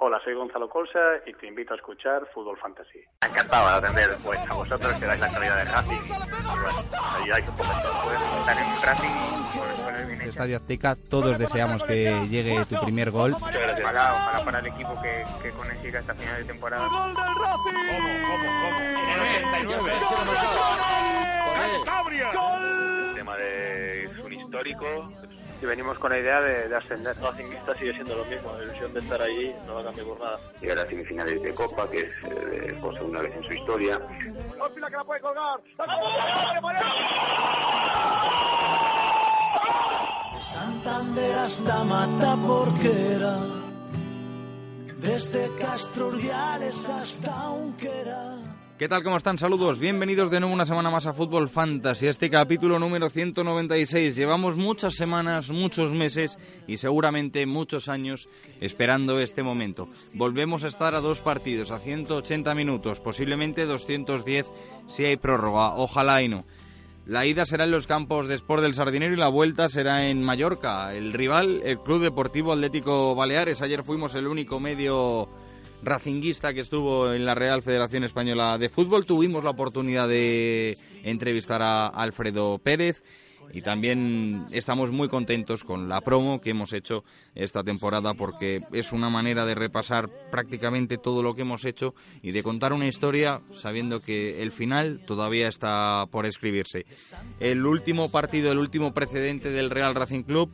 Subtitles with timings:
[0.00, 3.00] Hola, soy Gonzalo Colsa y te invito a escuchar Fútbol Fantasy.
[3.20, 6.00] Encantado de atender pues, a vosotros que dais la calidad de Racing
[7.20, 10.28] ayudáis un poco estar en pues.
[10.28, 13.32] Estadio Azteca, todos deseamos que llegue tu primer gol.
[13.34, 16.86] Ojalá, ojalá para el equipo que, que consiga hasta final de temporada.
[16.86, 17.74] ¡Gol del Racing!
[17.90, 18.78] ¿Cómo, cómo, cómo?
[18.78, 19.92] En el 89.
[23.08, 25.12] El tema de es un histórico.
[25.60, 27.16] Y venimos con la idea de, de ascender.
[27.16, 30.20] Racingista sigue siendo lo mismo, la ilusión de estar allí no va a cambiar por
[30.20, 30.40] nada.
[30.60, 34.00] llegar a semifinales de Copa, que es eh, por segunda vez en su historia.
[34.60, 35.60] ¡Ópila que la puede colgar!
[40.34, 43.36] De Santander hasta Mata Porquera,
[44.98, 46.12] desde Castro
[47.00, 48.37] hasta Unquera.
[48.78, 49.02] ¿Qué tal?
[49.02, 49.38] ¿Cómo están?
[49.38, 49.80] Saludos.
[49.80, 54.14] Bienvenidos de nuevo una semana más a Fútbol Fantasy, este capítulo número 196.
[54.14, 56.38] Llevamos muchas semanas, muchos meses
[56.68, 58.28] y seguramente muchos años
[58.60, 59.88] esperando este momento.
[60.14, 64.46] Volvemos a estar a dos partidos, a 180 minutos, posiblemente 210
[64.86, 65.74] si hay prórroga.
[65.74, 66.44] Ojalá y no.
[67.04, 70.22] La ida será en los campos de Sport del Sardinero y la vuelta será en
[70.22, 70.94] Mallorca.
[70.94, 73.60] El rival, el Club Deportivo Atlético Baleares.
[73.60, 75.28] Ayer fuimos el único medio
[75.82, 79.06] racinguista que estuvo en la Real Federación Española de Fútbol.
[79.06, 83.02] Tuvimos la oportunidad de entrevistar a Alfredo Pérez
[83.52, 88.92] y también estamos muy contentos con la promo que hemos hecho esta temporada porque es
[88.92, 93.40] una manera de repasar prácticamente todo lo que hemos hecho y de contar una historia
[93.54, 96.84] sabiendo que el final todavía está por escribirse.
[97.40, 100.50] El último partido, el último precedente del Real Racing Club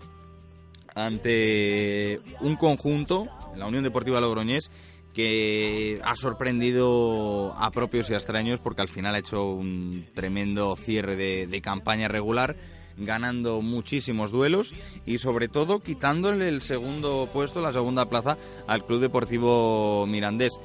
[0.95, 4.71] ante un conjunto, la Unión Deportiva Logroñés,
[5.15, 10.75] que ha sorprendido a propios y a extraños porque al final ha hecho un tremendo
[10.77, 12.57] cierre de, campaña regular
[12.97, 14.75] ganando muchísimos duelos
[15.07, 20.61] y sobre todo quitándole el segundo puesto, la segunda plaza al Club Deportivo Mirandés.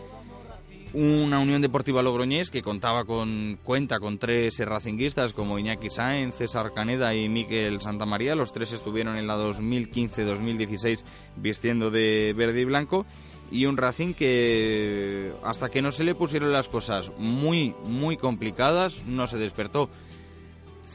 [0.92, 6.74] Una Unión Deportiva Logroñés que contaba con cuenta con tres racinguistas como Iñaki Sáenz, César
[6.74, 8.36] Caneda y Miquel Santamaría.
[8.36, 11.04] Los tres estuvieron en la 2015-2016
[11.36, 13.06] vistiendo de verde y blanco
[13.52, 19.04] y un Racing que hasta que no se le pusieron las cosas muy muy complicadas
[19.06, 19.90] no se despertó.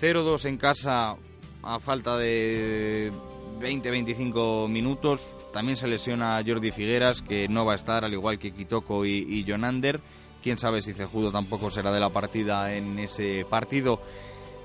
[0.00, 1.16] 0-2 en casa
[1.62, 3.12] a falta de
[3.60, 5.26] 20-25 minutos.
[5.52, 9.24] También se lesiona Jordi Figueras que no va a estar al igual que Kitoko y,
[9.28, 10.00] y Jonander.
[10.42, 14.00] Quién sabe si Cejudo tampoco será de la partida en ese partido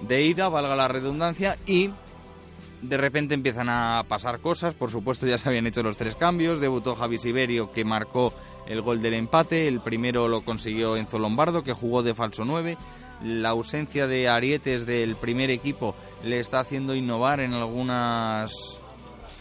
[0.02, 1.58] de ida valga la redundancia.
[1.66, 1.92] Y
[2.82, 4.74] de repente empiezan a pasar cosas.
[4.74, 6.60] Por supuesto, ya se habían hecho los tres cambios.
[6.60, 8.34] Debutó Javi Siberio, que marcó
[8.68, 9.68] el gol del empate.
[9.68, 12.78] El primero lo consiguió Enzo Lombardo, que jugó de falso 9.
[13.24, 18.52] La ausencia de Arietes del primer equipo le está haciendo innovar en algunas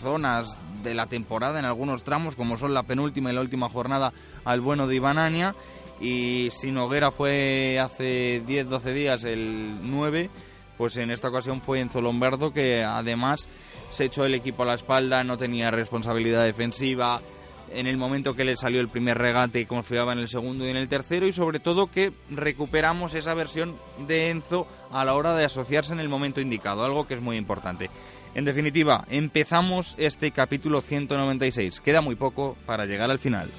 [0.00, 4.12] zonas de la temporada, en algunos tramos, como son la penúltima y la última jornada,
[4.44, 5.54] al bueno de Ibanania.
[6.00, 10.30] Y si Noguera fue hace 10-12 días el 9,
[10.78, 13.48] pues en esta ocasión fue Enzo Lombardo que además
[13.90, 17.20] se echó el equipo a la espalda, no tenía responsabilidad defensiva,
[17.70, 20.76] en el momento que le salió el primer regate confiaba en el segundo y en
[20.76, 25.44] el tercero y sobre todo que recuperamos esa versión de Enzo a la hora de
[25.44, 27.90] asociarse en el momento indicado, algo que es muy importante.
[28.34, 33.50] En definitiva, empezamos este capítulo 196, queda muy poco para llegar al final.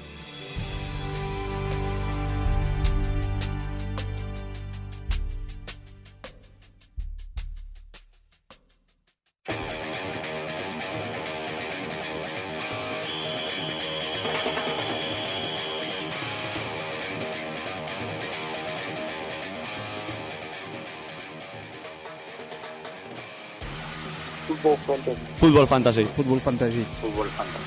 [24.50, 25.22] Fútbol fantasy.
[25.38, 26.04] Fútbol fantasy.
[26.04, 26.84] Fútbol fantasy.
[27.00, 27.62] Fútbol fantasy.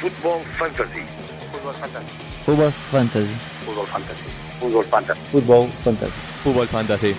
[0.00, 1.00] Fútbol fantasy.
[1.52, 2.04] Fútbol fantasy.
[2.44, 3.34] Fútbol fantasy.
[3.64, 4.30] Fútbol fantasy.
[4.60, 5.20] Fútbol fantasy.
[5.30, 6.20] Fútbol fantasy.
[6.42, 7.14] Fútbol fantasy.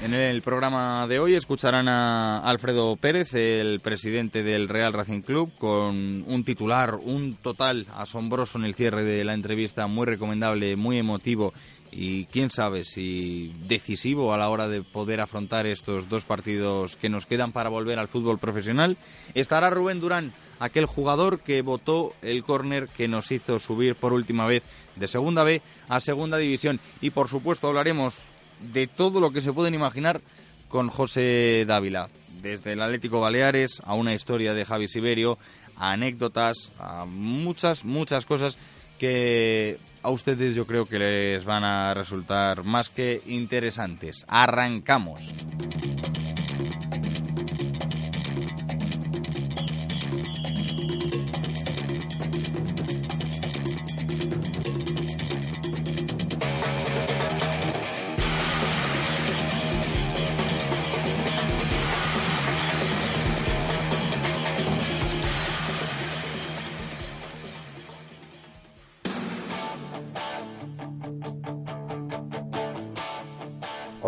[0.00, 5.52] En el programa de hoy escucharán a Alfredo Pérez, el presidente del Real Racing Club,
[5.58, 10.98] con un titular, un total asombroso en el cierre de la entrevista, muy recomendable, muy
[10.98, 11.52] emotivo
[11.90, 17.08] y quién sabe si decisivo a la hora de poder afrontar estos dos partidos que
[17.08, 18.96] nos quedan para volver al fútbol profesional.
[19.34, 24.46] Estará Rubén Durán, aquel jugador que votó el córner que nos hizo subir por última
[24.46, 24.62] vez
[24.96, 28.28] de Segunda B a Segunda División y por supuesto hablaremos
[28.72, 30.20] de todo lo que se pueden imaginar
[30.68, 32.10] con José Dávila,
[32.42, 35.38] desde el Atlético Baleares a una historia de Javi Siberio,
[35.76, 38.58] a anécdotas, a muchas, muchas cosas
[38.98, 44.24] que a ustedes yo creo que les van a resultar más que interesantes.
[44.26, 45.34] Arrancamos.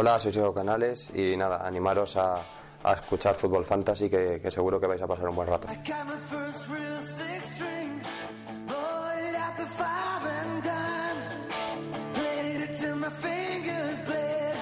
[0.00, 2.42] Hola, soy Sergio Canales y nada, animaros a,
[2.82, 5.68] a escuchar Fútbol Fantasy que, que seguro que vais a pasar un buen rato.
[5.70, 8.00] I got my first real six string,
[8.66, 12.14] bought it at the five and dime.
[12.14, 14.56] Played it till my fingers bled.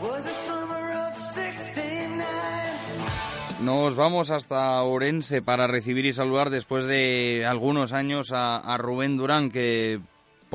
[0.00, 2.24] Was the summer of 69.
[3.60, 9.18] Nos vamos hasta Orense para recibir y saludar después de algunos años a, a Rubén
[9.18, 10.00] Durán, que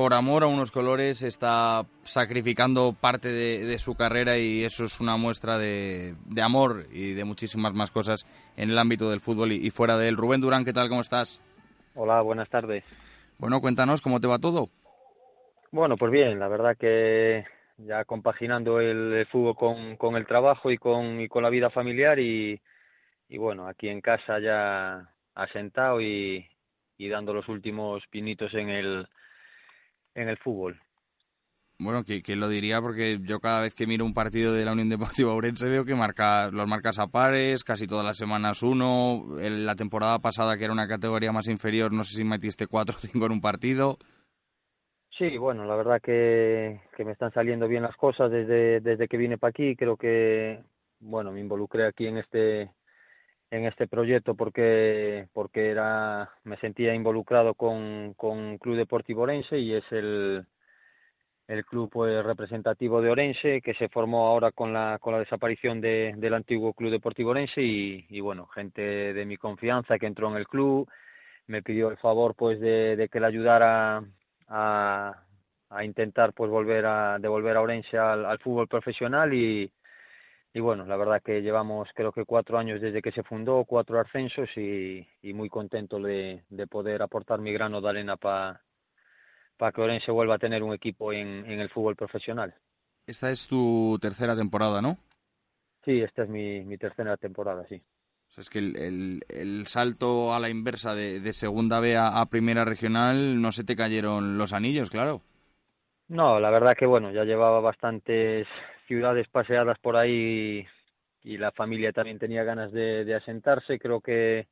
[0.00, 4.98] por amor a unos colores está sacrificando parte de, de su carrera y eso es
[4.98, 8.24] una muestra de, de amor y de muchísimas más cosas
[8.56, 10.16] en el ámbito del fútbol y, y fuera de él.
[10.16, 10.88] Rubén Durán, ¿qué tal?
[10.88, 11.42] ¿Cómo estás?
[11.94, 12.82] Hola, buenas tardes.
[13.36, 14.70] Bueno, cuéntanos cómo te va todo.
[15.70, 17.44] Bueno, pues bien, la verdad que
[17.76, 21.68] ya compaginando el, el fútbol con, con el trabajo y con, y con la vida
[21.68, 22.58] familiar y,
[23.28, 26.48] y bueno, aquí en casa ya asentado y,
[26.96, 29.06] y dando los últimos pinitos en el,
[30.14, 30.80] en el fútbol.
[31.82, 34.72] Bueno, que, que lo diría porque yo cada vez que miro un partido de la
[34.72, 39.38] Unión Deportiva Ourense veo que marca los marcas a pares, casi todas las semanas uno.
[39.40, 42.96] En la temporada pasada, que era una categoría más inferior, no sé si metiste cuatro
[42.96, 43.96] o cinco en un partido.
[45.16, 49.16] Sí, bueno, la verdad que, que me están saliendo bien las cosas desde, desde que
[49.16, 49.74] vine para aquí.
[49.74, 50.62] Creo que,
[50.98, 52.70] bueno, me involucré aquí en este
[53.50, 59.74] en este proyecto porque porque era me sentía involucrado con con Club Deportivo Orense y
[59.74, 60.46] es el
[61.48, 65.80] el club pues, representativo de Orense que se formó ahora con la con la desaparición
[65.80, 70.30] de, del antiguo Club Deportivo Orense y, y bueno gente de mi confianza que entró
[70.30, 70.88] en el club
[71.48, 74.04] me pidió el favor pues de, que le ayudara
[74.48, 75.24] a,
[75.70, 79.72] a intentar pues volver a devolver a Orense al, al fútbol profesional y
[80.52, 84.00] y bueno, la verdad que llevamos creo que cuatro años desde que se fundó, cuatro
[84.00, 88.62] ascensos y, y muy contento de, de poder aportar mi grano de arena para
[89.56, 92.54] pa que Orense vuelva a tener un equipo en, en el fútbol profesional.
[93.06, 94.96] Esta es tu tercera temporada, ¿no?
[95.84, 97.82] Sí, esta es mi, mi tercera temporada, sí.
[98.28, 101.96] O sea, es que el, el, el salto a la inversa de, de segunda B
[101.96, 105.22] a, a primera regional no se te cayeron los anillos, claro.
[106.08, 108.46] No, la verdad que bueno, ya llevaba bastantes
[108.90, 110.66] ciudades paseadas por ahí
[111.22, 113.78] y, la familia también tenía ganas de, asentarse.
[113.78, 114.48] Creo que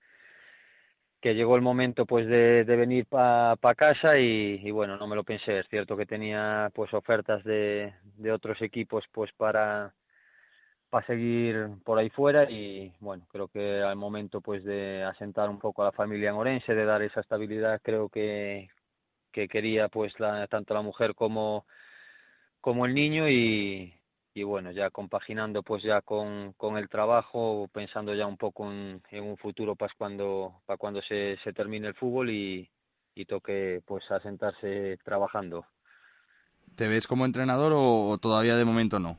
[1.20, 5.24] que llegó el momento pues de, venir para pa casa y, bueno no me lo
[5.24, 7.92] pensé es cierto que tenía pues ofertas de,
[8.32, 9.92] otros equipos pues para
[10.90, 15.58] para seguir por ahí fuera y bueno creo que al momento pues de asentar un
[15.58, 18.68] poco a la familia en de dar esa estabilidad creo que
[19.32, 21.66] que quería pues la, tanto la mujer como
[22.60, 23.97] como el niño y,
[24.38, 29.02] y bueno, ya compaginando pues ya con, con el trabajo, pensando ya un poco en,
[29.10, 32.70] en un futuro para cuando, para cuando se, se termine el fútbol y,
[33.14, 35.66] y toque pues asentarse trabajando.
[36.76, 39.18] ¿Te ves como entrenador o, o, todavía de momento no?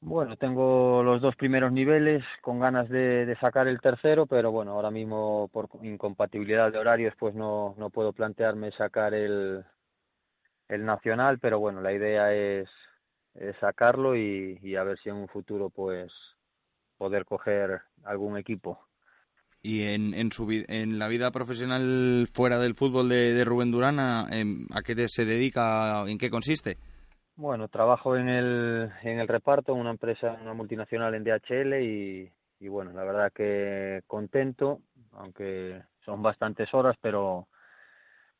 [0.00, 4.72] Bueno, tengo los dos primeros niveles con ganas de, de sacar el tercero, pero bueno,
[4.72, 9.64] ahora mismo por incompatibilidad de horarios pues no, no puedo plantearme sacar el,
[10.68, 12.68] el nacional, pero bueno, la idea es
[13.34, 16.12] eh, sacarlo y, y, a ver si en un futuro pues
[16.98, 18.78] poder coger algún equipo.
[19.62, 24.00] Y en, en, su, en la vida profesional fuera del fútbol de, de Rubén Durán,
[24.00, 26.04] ¿a, ¿a qué se dedica?
[26.08, 26.78] ¿En qué consiste?
[27.36, 32.30] Bueno, trabajo en el, en el reparto, en una empresa, una multinacional en DHL y,
[32.60, 34.80] y bueno, la verdad que contento,
[35.12, 37.48] aunque son bastantes horas, pero,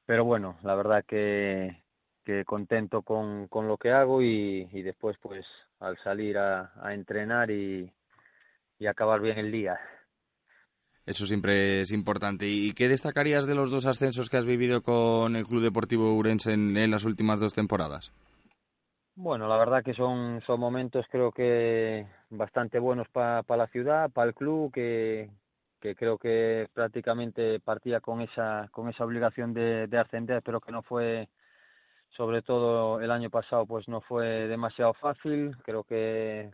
[0.04, 1.81] pero bueno, la verdad que,
[2.24, 5.44] que contento con, con lo que hago y, y después pues
[5.80, 7.92] al salir a, a entrenar y,
[8.78, 9.78] y acabar bien el día.
[11.04, 12.46] Eso siempre es importante.
[12.46, 16.52] ¿Y qué destacarías de los dos ascensos que has vivido con el Club Deportivo Urense
[16.52, 18.12] en, en las últimas dos temporadas?
[19.14, 24.10] Bueno, la verdad que son, son momentos creo que bastante buenos para pa la ciudad,
[24.10, 25.28] para el club, que,
[25.80, 30.72] que creo que prácticamente partía con esa, con esa obligación de, de ascender, pero que
[30.72, 31.28] no fue
[32.16, 35.56] sobre todo el año pasado pues no fue demasiado fácil.
[35.64, 36.50] Creo que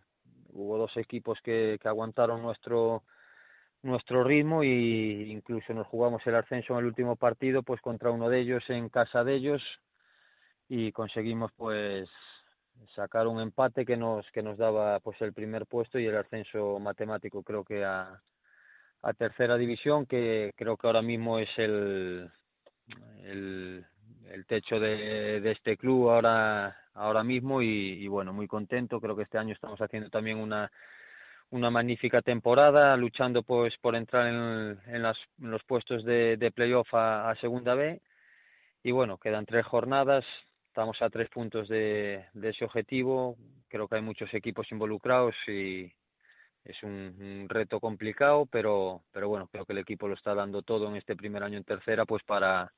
[0.52, 3.02] hubo dos equipos que, que aguantaron nuestro
[3.82, 8.28] nuestro ritmo y incluso nos jugamos el ascenso en el último partido pues contra uno
[8.28, 9.62] de ellos en casa de ellos.
[10.68, 12.08] Y conseguimos pues
[12.94, 16.78] sacar un empate que nos que nos daba pues el primer puesto y el ascenso
[16.78, 18.22] matemático creo que a
[19.02, 22.30] a tercera división que creo que ahora mismo es el
[23.24, 23.84] el
[24.32, 29.22] el techo de, de este club ahora ahora mismo y, bueno muy contento creo que
[29.22, 30.70] este año estamos haciendo también una
[31.50, 36.50] una magnífica temporada luchando pues por entrar en, en, las, en los puestos de, de
[36.50, 38.00] playoff a, a segunda B
[38.82, 40.24] y bueno quedan tres jornadas
[40.78, 43.36] estamos a tres puntos de, de ese objetivo.
[43.66, 45.92] Creo que hay muchos equipos involucrados y
[46.62, 50.62] es un, un reto complicado, pero, pero bueno, creo que el equipo lo está dando
[50.62, 52.72] todo en este primer año en tercera, pues para,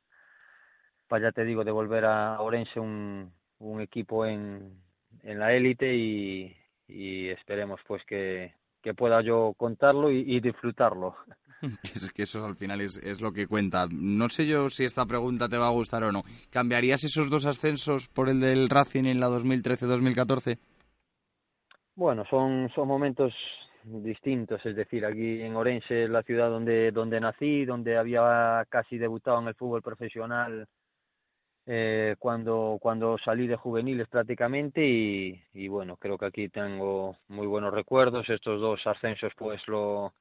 [1.10, 4.80] para ya te digo, devolver a Orense un, un equipo en,
[5.24, 11.16] en la élite y, y esperemos pues que, que pueda yo contarlo y, y disfrutarlo.
[11.62, 13.86] Es, que eso al final es, es lo que cuenta.
[13.92, 16.22] No sé yo si esta pregunta te va a gustar o no.
[16.48, 20.58] ¿Cambiarías esos dos ascensos por el del Racing en la 2013-2014?
[21.96, 23.34] Bueno, son, son momentos
[23.84, 28.96] distintos, es decir, aquí en Orense es la ciudad donde, donde nací, donde había casi
[28.96, 30.66] debutado en el fútbol profesional
[31.66, 37.72] eh, cuando, cuando salí de juveniles prácticamente y, bueno, creo que aquí tengo muy buenos
[37.72, 38.28] recuerdos.
[38.28, 40.12] Estos dos ascensos pues lo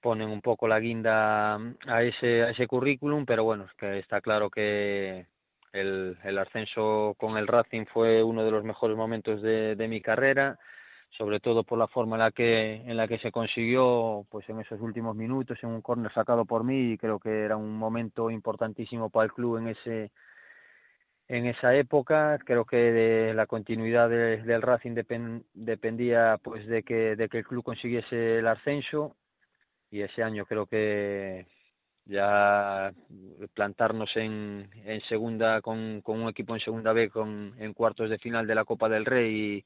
[0.00, 1.56] ponen un poco la guinda
[1.86, 5.26] a ese, a ese currículum, pero bueno, que está claro que
[5.72, 10.00] el, el ascenso con el Racing fue uno de los mejores momentos de, de mi
[10.00, 10.58] carrera,
[11.16, 14.60] sobre todo por la forma en la que en la que se consiguió pues en
[14.60, 18.30] esos últimos minutos en un córner sacado por mí y creo que era un momento
[18.30, 20.12] importantísimo para el club en ese
[21.30, 26.82] en esa época creo que de la continuidad de, del Racing depen, dependía pues de
[26.82, 29.16] que de que el club consiguiese el ascenso.
[29.92, 31.46] Y ese año creo que
[32.04, 32.92] ya
[33.54, 34.68] plantarnos en,
[35.08, 38.88] segunda con, un equipo en segunda B con en cuartos de final de la Copa
[38.88, 39.64] del Rey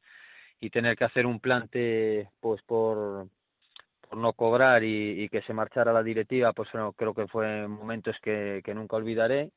[0.60, 3.28] y, tener que hacer un plante pues por
[4.16, 8.62] no cobrar y, que se marchara la directiva pues bueno, creo que fue momentos que
[8.74, 9.50] nunca olvidaré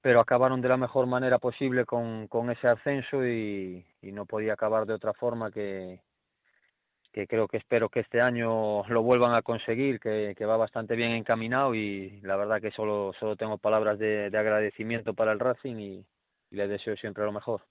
[0.00, 4.52] pero acabaron de la mejor manera posible con, con ese ascenso y, y no podía
[4.52, 6.00] acabar de otra forma que,
[7.12, 10.94] que creo que espero que este año lo vuelvan a conseguir, que, que va bastante
[10.94, 15.40] bien encaminado y la verdad que solo, solo tengo palabras de, de agradecimiento para el
[15.40, 16.06] Racing y,
[16.50, 17.62] y le deseo siempre lo mejor.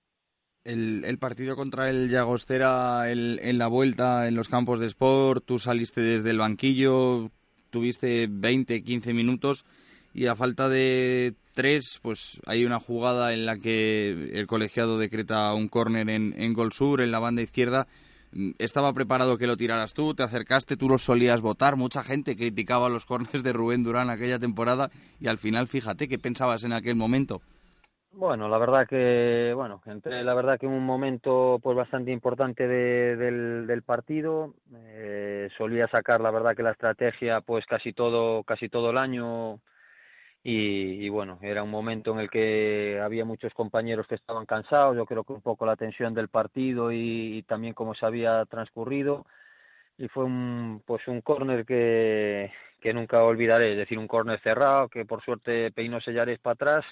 [0.66, 5.46] El, el partido contra el Llagostera el, en la vuelta en los campos de sport,
[5.46, 7.32] tú saliste desde el banquillo,
[7.70, 9.66] tuviste 20, 15 minutos
[10.18, 15.54] y a falta de tres, pues hay una jugada en la que el colegiado decreta
[15.54, 17.86] un córner en, en gol sur, en la banda izquierda.
[18.58, 21.76] Estaba preparado que lo tiraras tú, te acercaste, tú los solías votar.
[21.76, 26.18] Mucha gente criticaba los córneres de Rubén Durán aquella temporada y al final, fíjate, ¿qué
[26.18, 27.42] pensabas en aquel momento?
[28.12, 33.68] Bueno, la verdad que, bueno, la verdad que un momento pues bastante importante de, del,
[33.68, 34.56] del partido.
[34.74, 39.60] Eh, solía sacar la verdad que la estrategia pues casi todo, casi todo el año
[40.44, 44.96] y, y, bueno, era un momento en el que había muchos compañeros que estaban cansados,
[44.96, 49.26] yo creo que un poco la tensión del partido y, también cómo se había transcurrido
[49.98, 52.52] y fue un pues un córner que,
[52.82, 56.86] que nunca olvidaré, es decir, un córner cerrado que por suerte peinó Sellares para atrás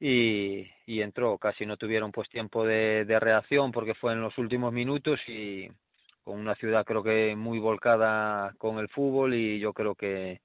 [0.00, 4.72] y, y entró, casi no tuvieron pues tiempo de reacción porque fue en los últimos
[4.72, 5.68] minutos y
[6.24, 10.40] con una ciudad creo que muy volcada con el fútbol y yo creo que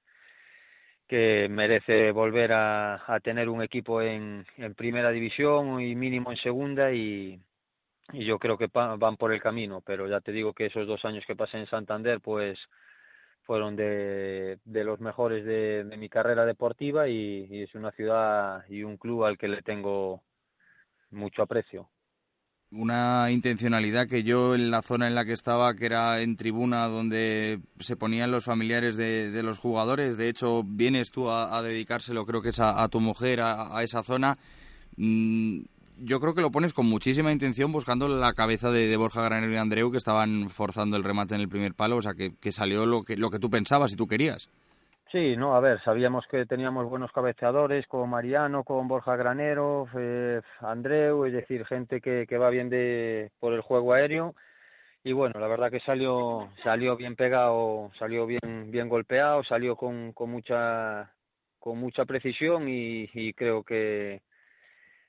[1.08, 4.46] que merece volver a, tener un equipo en,
[4.76, 7.40] primera división y mínimo en segunda y,
[8.12, 11.24] yo creo que van por el camino, pero ya te digo que esos dos años
[11.26, 12.58] que pasé en Santander pues
[13.42, 19.24] fueron de, los mejores de, mi carrera deportiva y es una ciudad y un club
[19.24, 20.22] al que le tengo
[21.10, 21.90] mucho aprecio
[22.70, 26.86] una intencionalidad que yo en la zona en la que estaba, que era en tribuna
[26.86, 32.26] donde se ponían los familiares de, los jugadores, de hecho vienes tú a, a dedicárselo,
[32.26, 34.36] creo que es a, tu mujer, a, esa zona,
[34.96, 35.60] mm,
[36.00, 39.56] yo creo que lo pones con muchísima intención buscando la cabeza de, Borja Granero y
[39.56, 42.84] Andreu que estaban forzando el remate en el primer palo, o sea que, que salió
[42.84, 44.48] lo que, lo que tú pensabas y tú querías.
[45.10, 50.42] Sí, no, a ver, sabíamos que teníamos buenos cabeceadores con Mariano, con Borja Granero, eh,
[50.60, 54.34] Andreu, es decir, gente que, que va bien de por el juego aéreo.
[55.04, 60.12] Y bueno, la verdad que salió salió bien pegado, salió bien bien golpeado, salió con,
[60.12, 61.12] con mucha
[61.58, 64.22] con mucha precisión y, y creo que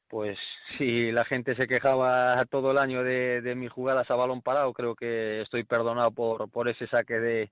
[0.09, 0.37] pues
[0.77, 4.73] si la gente se quejaba todo el año de, de mis jugadas a balón parado,
[4.73, 7.51] creo que estoy perdonado por por ese saque de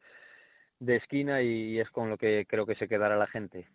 [0.80, 3.68] de esquina y es con lo que creo que se quedará la gente.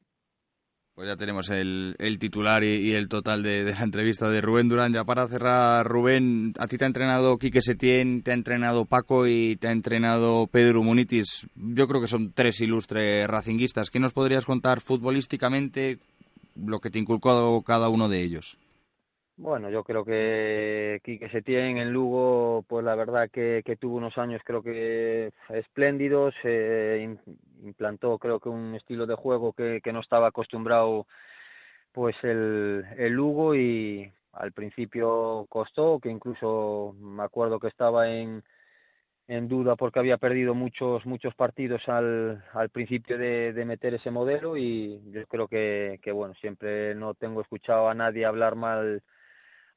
[0.94, 4.68] Pues ya tenemos el, el titular y, el total de, de, la entrevista de Rubén
[4.68, 4.92] Durán.
[4.92, 9.26] Ya para cerrar, Rubén, a ti te ha entrenado Quique Setién, te ha entrenado Paco
[9.26, 11.47] y te ha entrenado Pedro Munitis.
[11.54, 13.88] Yo creo que son tres ilustres racinguistas.
[13.88, 15.99] ¿Qué nos podrías contar futbolísticamente
[16.56, 18.59] lo que te inculcó cada uno de ellos?
[19.42, 24.16] Bueno, yo creo que Quique Setién en Lugo, pues la verdad que, que tuvo unos
[24.16, 27.16] años creo que espléndidos, eh,
[27.64, 31.08] implantó creo que un estilo de juego que, que no estaba acostumbrado
[31.90, 38.44] pues el, el Lugo y, al principio costó, que incluso me acuerdo que estaba en,
[39.26, 44.12] en duda porque había perdido muchos muchos partidos al, al principio de, de meter ese
[44.12, 49.02] modelo y yo creo que, que bueno siempre no tengo escuchado a nadie hablar mal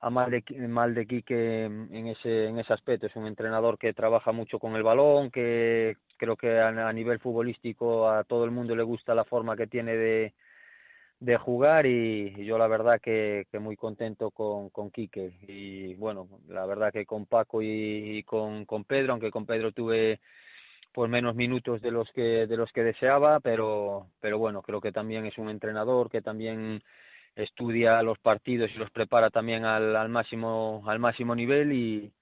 [0.05, 3.07] a mal de mal de Quique en ese en ese aspecto.
[3.07, 8.07] Es un entrenador que trabaja mucho con el balón que creo que a, nivel futbolístico
[8.07, 10.33] a todo el mundo le gusta la forma que tiene de
[11.19, 15.39] de jugar y, yo la verdad que, muy contento con, con Quique.
[15.47, 19.71] Y bueno, la verdad que con Paco y, y con, con Pedro, aunque con Pedro
[19.71, 20.19] tuve
[20.93, 24.91] pues menos minutos de los que de los que deseaba, pero pero bueno, creo que
[24.91, 26.83] también es un entrenador que también
[27.36, 32.13] estudia los partidos y los prepara también al, al máximo al máximo nivel y,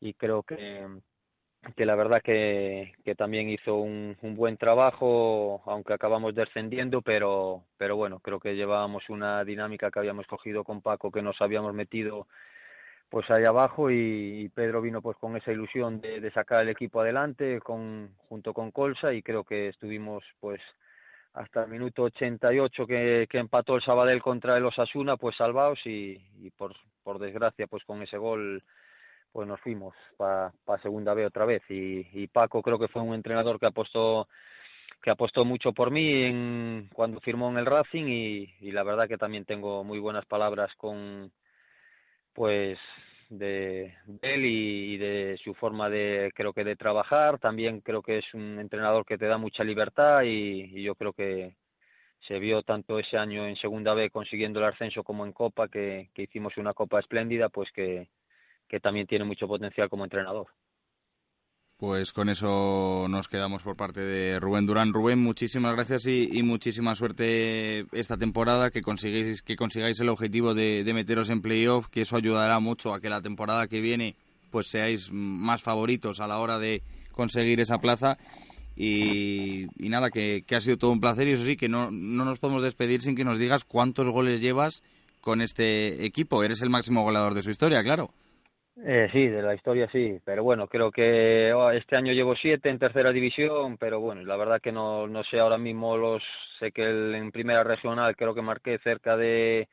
[0.00, 0.86] y creo que
[1.76, 7.64] que la verdad que, que también hizo un, un buen trabajo, aunque acabamos descendiendo, pero,
[7.78, 11.72] pero bueno, creo que llevábamos una dinámica que habíamos cogido con Paco, que nos habíamos
[11.74, 12.26] metido
[13.08, 16.68] pues ahí abajo y, y Pedro vino pues con esa ilusión de, de sacar el
[16.70, 20.60] equipo adelante con, junto con Colsa y creo que estuvimos pues
[21.34, 26.20] hasta el minuto 88 que, que empató el Sabadell contra el Osasuna pues salvados y,
[26.40, 28.62] y por, por desgracia pues con ese gol
[29.32, 31.62] pues nos fuimos para pa segunda B otra vez.
[31.68, 34.28] Y, y Paco creo que fue un entrenador que apostó
[35.02, 39.06] que apostó mucho por mí en, cuando firmó en el Racing y, y la verdad
[39.06, 41.30] que también tengo muy buenas palabras con
[42.32, 42.78] pues
[43.38, 48.18] de, de él y, de su forma de creo que de trabajar también creo que
[48.18, 51.56] es un entrenador que te da mucha libertad y, y yo creo que
[52.26, 56.10] se vio tanto ese año en segunda B consiguiendo el ascenso como en Copa que,
[56.14, 58.08] que hicimos una Copa espléndida pues que
[58.68, 60.46] que también tiene mucho potencial como entrenador.
[61.86, 64.94] Pues con eso nos quedamos por parte de Rubén Durán.
[64.94, 70.54] Rubén, muchísimas gracias y, y muchísima suerte esta temporada, que consigáis, que consigáis el objetivo
[70.54, 74.16] de, meteros en playoff, que eso ayudará mucho a que la temporada que viene
[74.50, 76.80] pues seáis más favoritos a la hora de
[77.12, 78.16] conseguir esa plaza.
[78.76, 81.90] Y, y nada, que, que, ha sido todo un placer y eso sí, que no,
[81.90, 84.82] no nos podemos despedir sin que nos digas cuántos goles llevas
[85.20, 86.42] con este equipo.
[86.42, 88.10] Eres el máximo goleador de su historia, claro.
[88.82, 92.70] Eh, sí, de la historia sí, pero bueno, creo que oh, este año llevo siete
[92.70, 96.22] en tercera división, pero bueno, la verdad que no, no sé ahora mismo los,
[96.58, 99.68] sé que el, en primera regional creo que marqué cerca de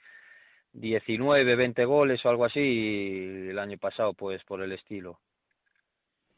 [0.73, 5.19] 19, 20 goles o algo así, y el año pasado pues por el estilo.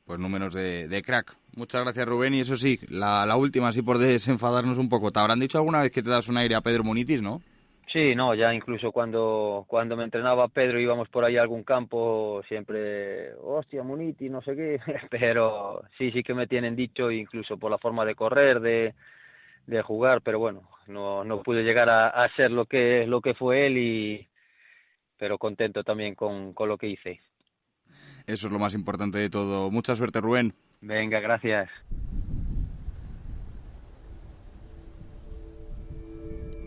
[0.06, 1.36] Pues números de, de crack.
[1.58, 5.20] Muchas gracias Rubén, y eso sí, la, la última, así por desenfadarnos un poco, ¿te
[5.20, 7.42] habrán dicho alguna vez que te das un aire a Pedro Munitis, no?
[7.94, 12.42] Sí, no, ya incluso cuando, cuando me entrenaba Pedro íbamos por ahí a algún campo,
[12.48, 14.80] siempre, hostia, Muniti, no sé qué,
[15.12, 18.96] pero sí, sí que me tienen dicho, incluso por la forma de correr, de,
[19.68, 23.36] de jugar, pero bueno, no, no pude llegar a, a ser lo que, lo que
[23.36, 24.28] fue él, y,
[25.16, 27.22] pero contento también con, con lo que hice.
[28.26, 29.70] Eso es lo más importante de todo.
[29.70, 30.56] Mucha suerte, Rubén.
[30.82, 31.70] Venga, gracias.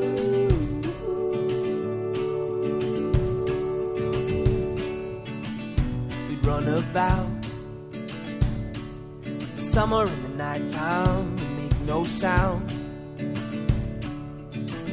[6.29, 7.31] We'd run about
[9.63, 12.69] summer in the nighttime, we make no sound.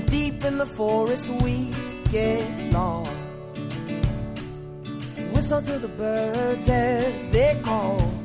[0.09, 1.69] Deep in the forest we
[2.09, 3.11] get lost.
[5.33, 8.18] Whistle to the birds as they call.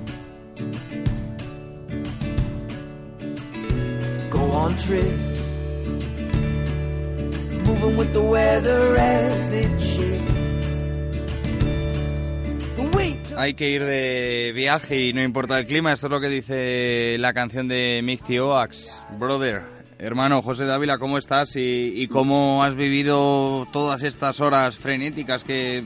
[13.37, 15.93] Hay que ir de viaje y no importa el clima.
[15.93, 19.63] Esto es lo que dice la canción de Mighty Oax, Brother.
[19.99, 25.83] Hermano José Dávila, ¿cómo estás y, cómo has vivido todas estas horas frenéticas que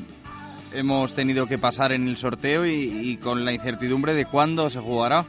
[0.74, 5.24] hemos tenido que pasar en el sorteo y con la incertidumbre de cuándo se jugará?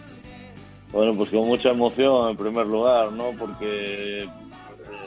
[0.91, 3.31] Bueno, pues con mucha emoción en primer lugar, ¿no?
[3.37, 4.27] Porque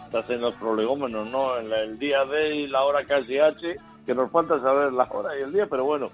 [0.05, 1.59] estás en los prolegómenos, ¿no?
[1.59, 5.05] En la- el día D y la hora casi H, que nos falta saber la
[5.11, 6.11] hora y el día, pero bueno,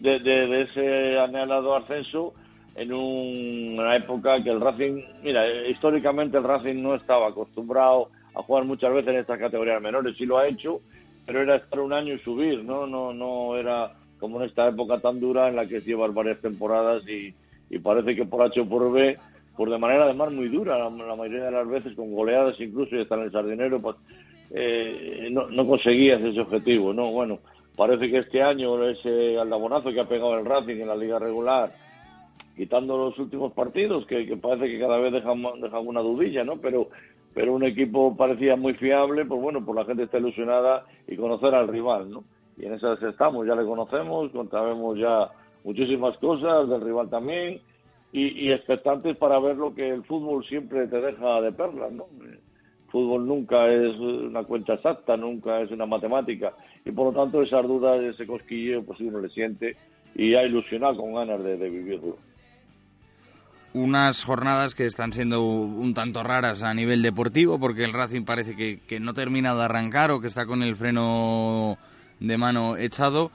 [0.00, 2.34] de, de- de ese anhelado ascenso
[2.74, 8.42] en un- una época que el Racing, mira, históricamente el Racing no estaba acostumbrado a
[8.42, 10.80] jugar muchas veces en estas categorías menores, sí lo ha hecho,
[11.24, 12.86] pero era estar un año y subir, ¿no?
[12.86, 17.02] No, no era como en esta época tan dura en la que llevas varias temporadas
[17.08, 17.34] y,
[17.70, 19.18] y parece que por H o por B,
[19.56, 22.96] por de manera además muy dura, la, la mayoría de las veces con goleadas incluso
[22.96, 23.96] y hasta en el sardinero, pues
[24.50, 27.10] eh, no, no conseguías ese objetivo, ¿no?
[27.10, 27.38] Bueno,
[27.76, 31.72] parece que este año ese aldabonazo que ha pegado el Racing en la liga regular,
[32.56, 36.56] quitando los últimos partidos, que, que parece que cada vez dejan, dejan una dudilla, ¿no?
[36.58, 36.88] Pero
[37.36, 41.54] pero un equipo parecía muy fiable, pues bueno, pues la gente está ilusionada y conocer
[41.54, 42.24] al rival, ¿no?
[42.56, 45.28] Y en esas estamos, ya le conocemos, sabemos ya
[45.66, 47.60] muchísimas cosas del rival también
[48.12, 52.06] y, y expectantes para ver lo que el fútbol siempre te deja de perlas, ¿no?
[52.22, 52.38] El
[52.88, 57.66] fútbol nunca es una cuenta exacta, nunca es una matemática y por lo tanto esas
[57.66, 59.76] dudas, ese cosquilleo, pues uno le siente
[60.14, 62.16] y ha ilusionado con ganas de, de vivirlo
[63.74, 68.56] unas jornadas que están siendo un tanto raras a nivel deportivo porque el Racing parece
[68.56, 71.76] que, que, no termina de arrancar o que está con el freno
[72.18, 73.30] de mano echado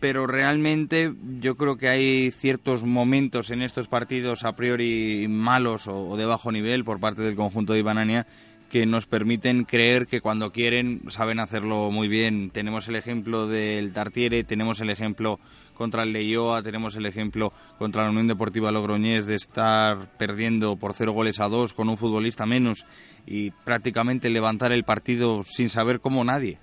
[0.00, 6.16] pero realmente yo creo que hay ciertos momentos en estos partidos a priori malos o,
[6.16, 8.26] de bajo nivel por parte del conjunto de Ibanania
[8.70, 12.50] que nos permiten creer que cuando quieren saben hacerlo muy bien.
[12.50, 15.40] Tenemos el ejemplo del Tartiere, tenemos el ejemplo
[15.74, 20.94] contra el Leioa, tenemos el ejemplo contra la Unión Deportiva Logroñés de estar perdiendo por
[20.94, 22.86] cero goles a dos con un futbolista menos
[23.26, 26.58] y prácticamente levantar el partido sin saber cómo nadie.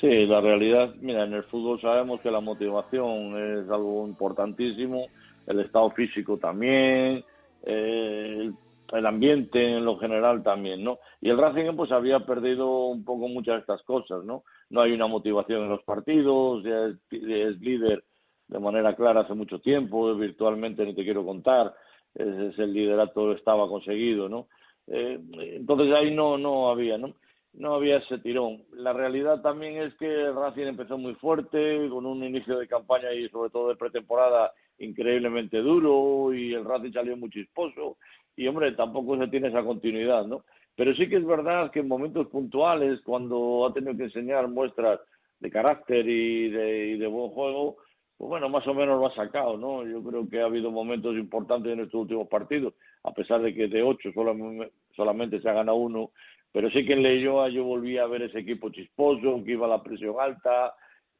[0.00, 5.06] Sí, la realidad, mira, en el fútbol sabemos que la motivación es algo importantísimo,
[5.46, 7.22] el estado físico también,
[7.64, 8.50] eh,
[8.92, 11.00] el ambiente en lo general también, ¿no?
[11.20, 14.44] Y el Racing pues había perdido un poco muchas de estas cosas, ¿no?
[14.70, 18.02] No hay una motivación en los partidos, ya es, es líder
[18.48, 21.74] de manera clara hace mucho tiempo, virtualmente ni te quiero contar,
[22.14, 24.48] ese es el liderato estaba conseguido, ¿no?
[24.86, 25.20] Eh,
[25.56, 27.14] entonces ahí no no había, ¿no?
[27.52, 28.62] No había ese tirón.
[28.72, 33.12] La realidad también es que el Racing empezó muy fuerte, con un inicio de campaña
[33.12, 37.98] y sobre todo de pretemporada increíblemente duro y el Racing salió muy chisposo
[38.36, 40.44] y hombre, tampoco se tiene esa continuidad, ¿no?
[40.74, 45.00] Pero sí que es verdad que en momentos puntuales, cuando ha tenido que enseñar muestras
[45.40, 47.76] de carácter y de, buen juego,
[48.16, 49.86] pues bueno, más o menos lo ha sacado, ¿no?
[49.86, 53.68] Yo creo que ha habido momentos importantes en estos últimos partidos, a pesar de que
[53.68, 56.12] de ocho solamente, solamente se ha ganado uno,
[56.52, 59.70] pero sí que en Leyoa yo volví a ver ese equipo chisposo, que iba a
[59.70, 60.74] la presión alta,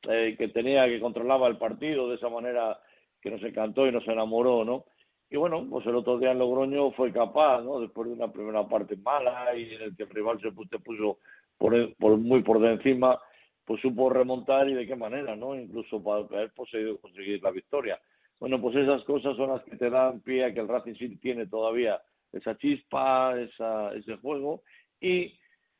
[0.08, 2.78] eh, que tenía, que controlaba el partido de esa manera
[3.20, 4.86] que nos encantó y nos enamoró, ¿no?
[5.28, 7.78] Y bueno, pues el otro día en Logroño fue capaz, ¿no?
[7.80, 11.18] Después de una primera parte mala y en el que el rival se puso,
[11.56, 13.20] por, por, muy por de encima,
[13.64, 15.54] pues supo remontar y de qué manera, ¿no?
[15.54, 18.00] Incluso para haber conseguido conseguir la victoria.
[18.40, 21.16] Bueno, pues esas cosas son las que te dan pie a que el Racing City
[21.18, 22.00] tiene todavía
[22.32, 24.62] esa chispa, esa, ese juego
[25.00, 25.34] y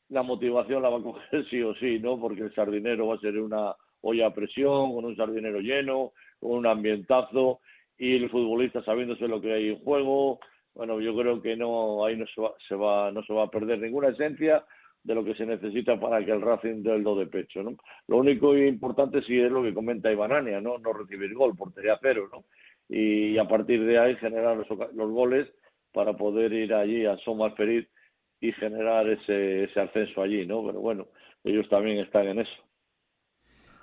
[0.09, 2.19] la motivación la va a coger sí o sí, ¿no?
[2.19, 6.51] Porque el sardinero va a ser una olla a presión, con un sardinero lleno, con
[6.51, 7.59] un ambientazo
[7.97, 10.39] y el futbolista sabiéndose lo que hay en juego.
[10.73, 13.51] Bueno, yo creo que no ahí no se va, se va no se va a
[13.51, 14.65] perder ninguna esencia
[15.03, 17.75] de lo que se necesita para que el Racing dé el do de pecho, ¿no?
[18.07, 20.77] Lo único importante sí es lo que comenta Ibanania, ¿no?
[20.77, 22.45] No recibir gol, portería cero, ¿no?
[22.87, 25.47] Y, a partir de ahí generar los, los goles
[25.91, 27.85] para poder ir allí a Somar Ferid
[28.41, 30.65] y generar ese, ese ascenso allí, ¿no?
[30.65, 31.07] Pero bueno,
[31.43, 32.51] ellos también están en eso.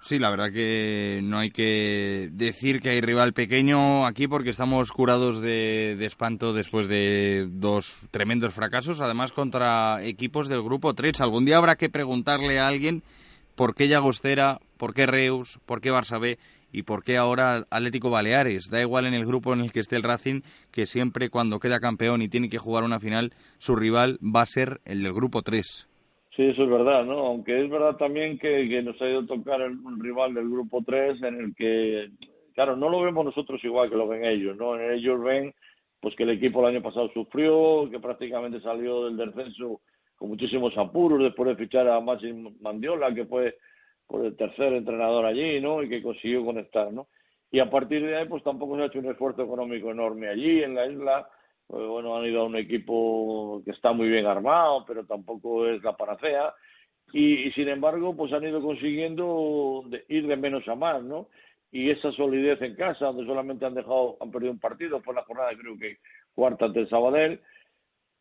[0.00, 4.92] Sí, la verdad que no hay que decir que hay rival pequeño aquí porque estamos
[4.92, 11.20] curados de, de, espanto después de dos tremendos fracasos, además contra equipos del grupo 3.
[11.20, 13.02] Algún día habrá que preguntarle a alguien
[13.56, 16.38] por qué Llagostera, por qué Reus, por qué Barça B
[16.72, 18.68] y por qué ahora Atlético Baleares.
[18.70, 21.80] Da igual en el grupo en el que esté el Racing que siempre cuando queda
[21.80, 25.42] campeón y tiene que jugar una final, su rival va a ser el del grupo
[25.42, 25.88] 3.
[26.36, 27.18] Sí, eso es verdad, ¿no?
[27.18, 31.22] Aunque es verdad también que, nos ha ido a tocar el, rival del grupo 3
[31.22, 32.10] en el que,
[32.54, 34.78] claro, no lo vemos nosotros igual que lo ven ellos, ¿no?
[34.78, 35.52] Ellos ven
[36.00, 39.80] pues que el equipo el año pasado sufrió, que prácticamente salió del descenso
[40.14, 43.56] con muchísimos apuros después de fichar a Maxim Mandiola, que fue
[44.08, 45.82] por el tercer entrenador allí, ¿no?
[45.82, 47.06] Y que consiguió conectar, ¿no?
[47.52, 50.62] Y a partir de ahí, pues tampoco se ha hecho un esfuerzo económico enorme allí
[50.62, 51.28] en la isla
[51.68, 55.82] pues bueno, han ido a un equipo que está muy bien armado, pero tampoco es
[55.84, 56.54] la panacea.
[57.12, 61.28] Y, y sin embargo, pues han ido consiguiendo de, ir de menos a más, ¿no?
[61.70, 65.24] Y esa solidez en casa, donde solamente han dejado, han perdido un partido, fue la
[65.24, 65.98] jornada creo que
[66.34, 67.40] cuarta ante el Sabadell,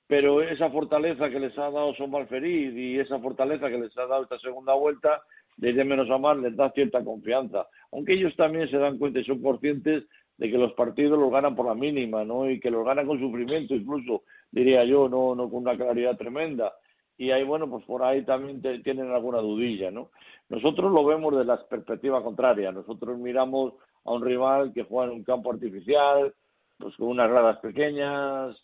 [0.07, 4.07] pero esa fortaleza que les ha dado Son Malferid y esa fortaleza que les ha
[4.07, 5.21] dado esta segunda vuelta,
[5.57, 7.67] desde menos a más les da cierta confianza.
[7.91, 10.05] Aunque ellos también se dan cuenta y son conscientes
[10.37, 12.49] de que los partidos los ganan por la mínima, ¿no?
[12.49, 16.73] Y que los ganan con sufrimiento, incluso, diría yo, no, no con una claridad tremenda.
[17.17, 20.11] Y ahí, bueno, pues por ahí también tienen alguna dudilla, ¿no?
[20.49, 22.71] Nosotros lo vemos de la perspectiva contraria.
[22.71, 23.73] Nosotros miramos
[24.05, 26.31] a un rival que juega en un campo artificial,
[26.77, 28.55] pues con unas gradas pequeñas,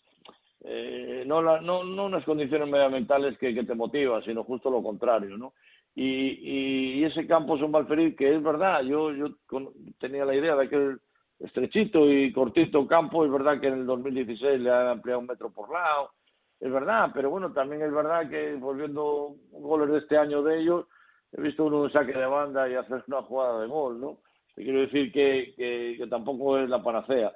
[0.63, 4.84] eh, no, la, no, no unas condiciones medioambientales que, que te motivan, sino justo lo
[4.84, 5.53] contrario, ¿no?
[5.95, 10.56] Y, y, ese campo son Malferit, que es verdad, yo, yo con, tenía la idea
[10.56, 10.99] de que el,
[11.43, 13.25] estrechito y cortito campo.
[13.25, 16.12] Es verdad que en el 2016 le han ampliado un metro por lado,
[16.60, 20.86] es verdad, pero bueno, también es verdad que volviendo goles de este año de ellos,
[21.32, 24.19] he visto uno un saque de banda y hacer una jugada de gol, ¿no?
[24.56, 27.34] Te quiero decir que, que, que tampoco es la panacea.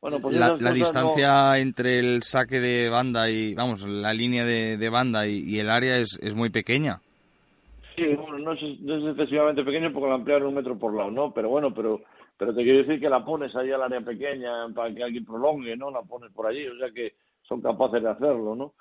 [0.00, 4.88] Bueno, pues la, distancia entre el saque de banda y, vamos, la línea de, de
[4.88, 7.02] banda y, y el área es, es muy pequeña.
[7.96, 11.10] Sí, bueno, no es, no es excesivamente pequeño porque la ampliaron un metro por lado,
[11.10, 11.32] ¿no?
[11.32, 12.00] Pero bueno, pero
[12.40, 15.76] pero te quiero decir que la pones ahí al área pequeña para que alguien prolongue,
[15.76, 15.90] ¿no?
[15.90, 18.72] La pones por allí, o sea que son capaces de hacerlo, ¿no?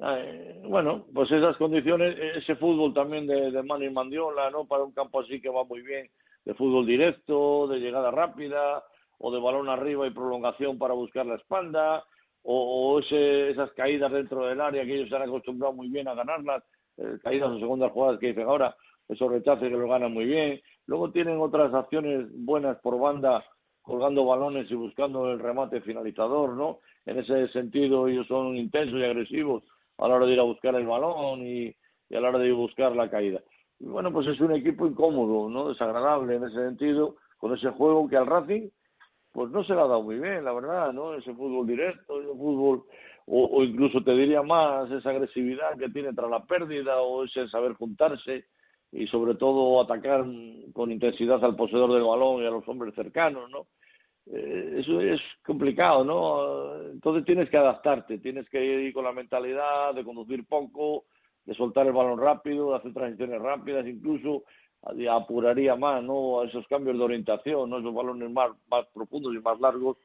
[0.00, 4.64] Eh, bueno, pues esas condiciones, ese fútbol también de, Manu y Mandiola, ¿no?
[4.64, 6.10] Para un campo así que va muy bien,
[6.44, 8.82] de fútbol directo, de llegada rápida,
[9.18, 12.02] o de balón arriba y prolongación para buscar la espalda,
[12.42, 16.08] o, o ese, esas caídas dentro del área que ellos se han acostumbrado muy bien
[16.08, 16.64] a ganarlas,
[16.98, 18.74] eh, caídas o segundas jugadas que dicen ahora,
[19.08, 20.60] esos rechaces que lo ganan muy bien.
[20.86, 23.44] Luego tienen otras acciones buenas por banda,
[23.82, 26.80] colgando balones y buscando el remate finalizador, ¿no?
[27.06, 29.62] En ese sentido ellos son intensos y agresivos
[29.98, 31.74] a la hora de ir a buscar el balón y,
[32.08, 33.40] y a la hora de ir a buscar la caída.
[33.78, 35.68] Y bueno, pues es un equipo incómodo, ¿no?
[35.68, 38.70] Desagradable en ese sentido, con ese juego que al Racing
[39.34, 41.14] pues no se le ha dado muy bien, la verdad, ¿no?
[41.14, 42.84] Ese fútbol directo, ese fútbol,
[43.26, 47.72] o, incluso te diría más, esa agresividad que tiene tras la pérdida, o ese saber
[47.72, 48.44] juntarse
[48.92, 50.24] y sobre todo atacar
[50.72, 53.66] con intensidad al poseedor del balón y a los hombres cercanos, ¿no?
[54.26, 56.90] Eh, eso es complicado, ¿no?
[56.90, 61.04] Entonces tienes que adaptarte, tienes que ir con la mentalidad de conducir poco,
[61.44, 64.44] de soltar el balón rápido, de hacer transiciones rápidas, incluso
[65.10, 66.40] apuraría más, ¿no?
[66.40, 67.78] A esos cambios de orientación, ¿no?
[67.78, 69.96] Esos balones más, más profundos y más largos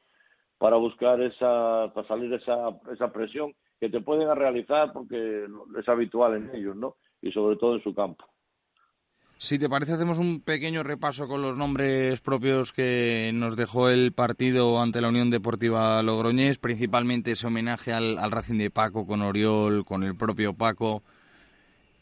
[0.60, 5.46] para buscar esa, para salir de esa, esa presión que te pueden realizar porque
[5.78, 6.96] es habitual en ellos, ¿no?
[7.22, 8.26] Y sobre todo en su campo.
[9.38, 14.12] Si te parece, hacemos un pequeño repaso con los nombres propios que nos dejó el
[14.12, 19.22] partido ante la Unión Deportiva Logroñés, principalmente ese homenaje al, al Racing de Paco con
[19.22, 21.02] Oriol, con el propio Paco.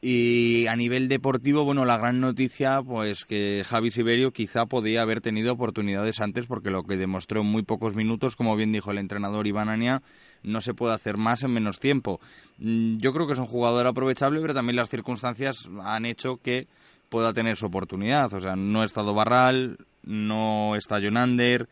[0.00, 5.20] Y a nivel deportivo, bueno, la gran noticia, pues que Javi Siberio quizá podía haber
[5.20, 8.98] tenido oportunidades antes, porque lo que demostró en muy pocos minutos, como bien dijo el
[8.98, 10.02] entrenador Iván
[10.44, 12.20] no se puede hacer más en menos tiempo.
[12.58, 16.68] Mm, Yo creo que es un jugador aprovechable, pero también las circunstancias han hecho que
[17.08, 18.32] pueda tener su oportunidad.
[18.32, 21.68] O sea, no ha estado Barral, no está Jonander,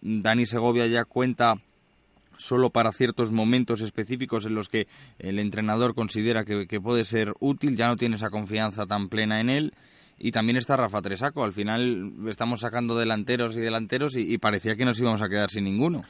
[0.00, 1.60] Dani Segovia ya cuenta
[2.38, 4.86] solo para ciertos momentos específicos en los que
[5.18, 9.40] el entrenador considera que, que, puede ser útil, ya no tiene esa confianza tan plena
[9.40, 9.72] en él.
[10.18, 11.44] Y también está Rafa Tresaco.
[11.44, 15.64] Al final estamos sacando delanteros y delanteros y, parecía que nos íbamos a quedar sin
[15.64, 16.02] ninguno.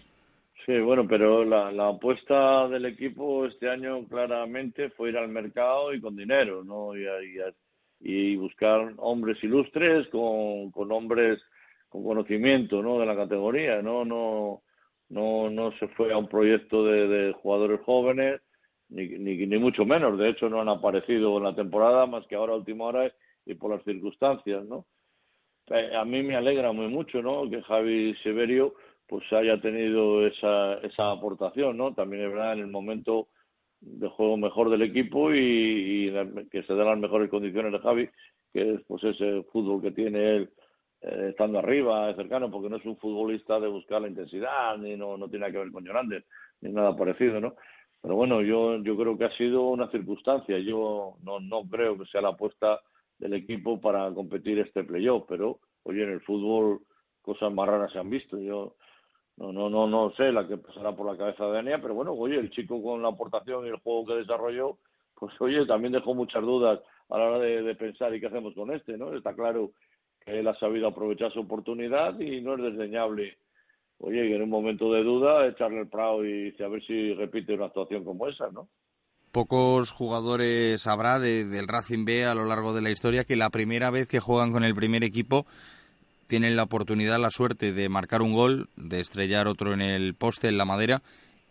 [0.64, 5.92] Sí, bueno, pero la, la apuesta del equipo este año claramente fue ir al mercado
[5.94, 6.94] y con dinero, ¿no?
[6.94, 11.40] Y, y, y buscar hombres ilustres con, con hombres
[11.88, 12.98] con conocimiento, ¿no?
[12.98, 14.04] De la categoría, ¿no?
[14.04, 14.62] No
[15.10, 18.40] no no se fue a un proyecto de, de jugadores jóvenes
[18.88, 20.18] ni, ni, ni mucho menos.
[20.18, 23.12] De hecho no han aparecido en la temporada más que ahora a última hora
[23.46, 24.84] y por las circunstancias no
[25.70, 28.74] Eh, a mí me alegra muy mucho no que Javi Severio
[29.06, 33.28] pues haya tenido esa esa aportación no también es verdad en el momento
[33.80, 36.10] de juego mejor del equipo y,
[36.50, 38.08] que se den las mejores condiciones de Javi
[38.52, 40.50] que es pues ese fútbol que tiene él
[41.00, 45.16] eh, estando arriba, cercano, porque no es un futbolista de buscar la intensidad, ni no,
[45.16, 46.24] no tiene nada que ver con Jonander,
[46.60, 47.54] ni nada parecido, ¿no?
[48.00, 50.58] Pero bueno, yo, yo creo que ha sido una circunstancia.
[50.58, 52.80] Yo no, no creo que sea la apuesta
[53.18, 56.80] del equipo para competir este playoff, pero oye, en el fútbol
[57.22, 58.38] cosas más raras se han visto.
[58.38, 58.76] Yo
[59.36, 62.12] no, no, no, no sé la que pasará por la cabeza de Dania, pero bueno,
[62.12, 64.78] oye, el chico con la aportación y el juego que desarrolló,
[65.14, 68.54] pues oye, también dejó muchas dudas a la hora de, de pensar y qué hacemos
[68.54, 69.12] con este, ¿no?
[69.14, 69.72] Está claro
[70.28, 73.38] él ha sabido aprovechar su oportunidad y no es desdeñable.
[73.98, 77.66] Oye, en un momento de duda, echarle el prado y a ver si repite una
[77.66, 78.68] actuación como esa, ¿no?
[79.32, 83.50] Pocos jugadores habrá de, del Racing B a lo largo de la historia que la
[83.50, 85.46] primera vez que juegan con el primer equipo
[86.28, 90.48] tienen la oportunidad, la suerte de marcar un gol, de estrellar otro en el poste,
[90.48, 91.02] en la madera,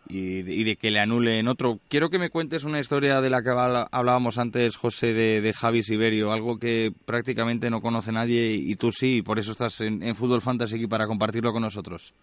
[0.08, 1.78] y de, que le anulen otro.
[1.88, 5.82] Quiero que me cuentes una historia de la que hablábamos antes, José, de, de Javi
[5.82, 10.14] Siberio, algo que prácticamente no conoce nadie y, tú sí, y por eso estás en,
[10.14, 12.14] Fútbol Fantasy aquí para compartirlo con nosotros.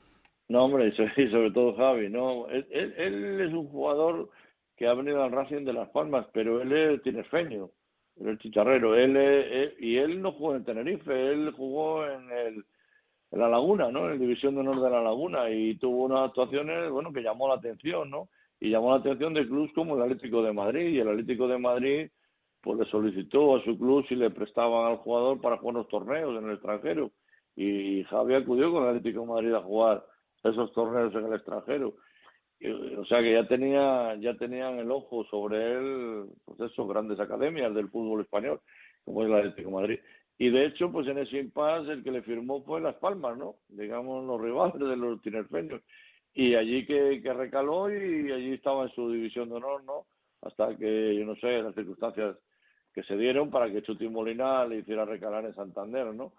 [0.50, 2.66] No, hombre, sobre todo Javi, no, él,
[3.42, 4.30] es un jugador
[4.76, 7.70] que ha venido al Racing de Las Palmas, pero él es tinerfeño,
[8.20, 12.66] él es chicharrero, él, y él no jugó en Tenerife, él jugó en el
[13.36, 14.10] en la Laguna, ¿no?
[14.10, 17.56] En División de Honor de la Laguna y tuvo unas actuaciones, bueno, que llamó la
[17.56, 18.30] atención, ¿no?
[18.62, 21.58] Y llamó la atención de clubes como el Atlético de Madrid y el Atlético de
[21.58, 22.10] Madrid
[22.62, 26.36] pues le solicitó a su club si le prestaban al jugador para jugar los torneos
[26.42, 27.12] en el extranjero
[27.58, 30.04] y Javi acudió con el Atlético de Madrid a jugar
[30.44, 31.94] esos torneos en el extranjero
[32.98, 37.76] o sea que ya tenía ya tenían el ojo sobre él pues esos grandes academias
[37.76, 38.62] del fútbol español
[39.04, 40.00] como es la Atlético de Madrid
[40.38, 43.56] y de hecho pues en ese impasse el que le firmó fue Las Palmas no
[43.70, 45.82] digamos los rivales de los tinerfeños
[46.34, 50.06] y allí que, que recaló y allí estaba en su división de honor no
[50.42, 52.38] hasta que yo no sé las circunstancias
[52.94, 56.34] que se dieron para que Chuti Molina le hiciera recalar en Santander no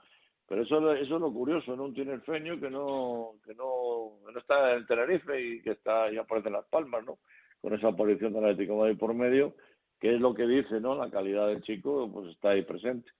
[0.48, 1.85] pero eso, eso es lo curioso, ¿no?
[1.85, 6.48] Un tinerfeño que no, que no, no está en Tenerife y que está, ya aparece
[6.48, 7.18] en Las Palmas, ¿no?
[7.61, 9.54] Con esa aparición del Atlético de Madrid por medio,
[9.98, 10.94] que es lo que dice, ¿no?
[10.94, 13.11] La calidad del chico, pues está ahí presente.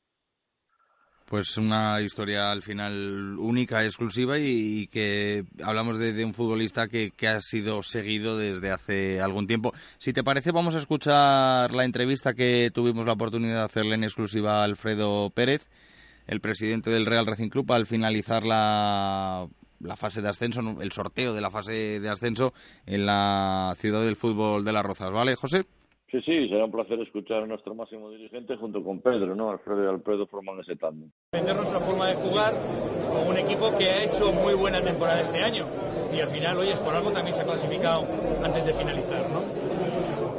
[1.27, 7.11] Pues una historia al final única, exclusiva y, que hablamos de, de un futbolista que,
[7.11, 9.75] que, ha sido seguido desde hace algún tiempo.
[9.99, 14.05] Si te parece, vamos a escuchar la entrevista que tuvimos la oportunidad de hacerle en
[14.05, 15.69] exclusiva a Alfredo Pérez
[16.27, 19.47] el presidente del Real Racing Club al finalizar la,
[19.81, 22.53] la fase de ascenso, el sorteo de la fase de ascenso
[22.85, 25.11] en la ciudad del fútbol de Las Rozas.
[25.11, 25.67] ¿Vale, José?
[26.09, 29.51] Sí, sí, será un placer escuchar a nuestro máximo dirigente junto con Pedro, ¿no?
[29.51, 31.11] Alfredo y Alfredo forman ese tándem.
[31.33, 32.55] Defender nuestra forma de jugar
[33.13, 35.67] con un equipo que ha hecho muy buena temporada este año
[36.17, 38.07] y al final, oye, por algo también se ha clasificado
[38.41, 39.43] antes de finalizar, ¿no?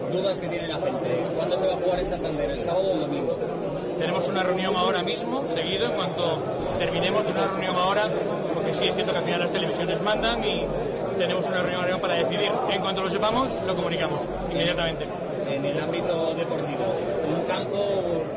[0.10, 1.28] Dudas que tiene la gente.
[1.36, 2.50] ¿Cuándo se va a jugar en Santander?
[2.50, 3.38] ¿El sábado o el domingo?
[4.00, 6.40] Tenemos una reunión ahora mismo, seguido, en cuanto
[6.80, 8.10] terminemos de una reunión ahora,
[8.54, 10.64] porque sí es cierto que al final las televisiones mandan y
[11.18, 12.52] tenemos una reunión para decidir.
[12.72, 15.27] En cuanto lo sepamos, lo comunicamos inmediatamente.
[15.50, 16.96] En el ámbito deportivo,
[17.28, 17.78] un campo,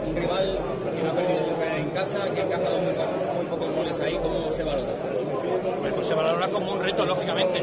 [0.07, 4.01] un rival que no ha perdido nunca en casa, que ha encajado muy, pocos goles
[4.01, 4.93] ahí, ¿cómo se valora?
[5.95, 7.63] Pues se valora como un reto, lógicamente,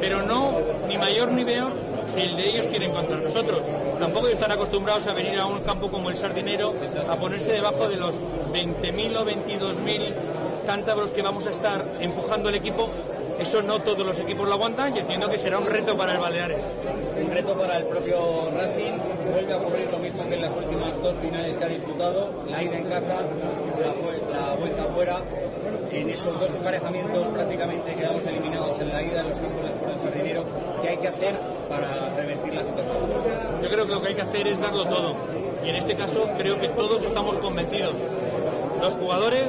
[0.00, 0.52] pero no
[0.88, 1.72] ni mayor ni peor
[2.16, 3.62] el de ellos tienen contra nosotros.
[3.98, 6.74] Tampoco están acostumbrados a venir a un campo como el Sardinero
[7.08, 8.14] a ponerse debajo de los
[8.52, 10.12] 20.000 o 22.000
[10.66, 12.88] cántabros que vamos a estar empujando el equipo.
[13.38, 16.18] Eso no todos los equipos lo aguantan y entiendo que será un reto para el
[16.18, 16.60] Baleares.
[17.20, 18.92] Un reto para el propio Racing.
[19.32, 22.44] Vuelve a ocurrir lo mismo que en las últimas dos finales que ha disputado.
[22.48, 23.22] La ida en casa,
[23.80, 25.22] la, la vuelta afuera.
[25.90, 30.44] En esos dos emparejamientos prácticamente quedamos eliminados en la ida en los campos de Sardinero.
[30.80, 31.34] ¿Qué hay que hacer
[31.68, 32.96] para revertir la situación?
[33.62, 35.16] Yo creo que lo que hay que hacer es darlo todo.
[35.64, 37.94] Y en este caso creo que todos estamos convencidos.
[38.80, 39.44] Los jugadores,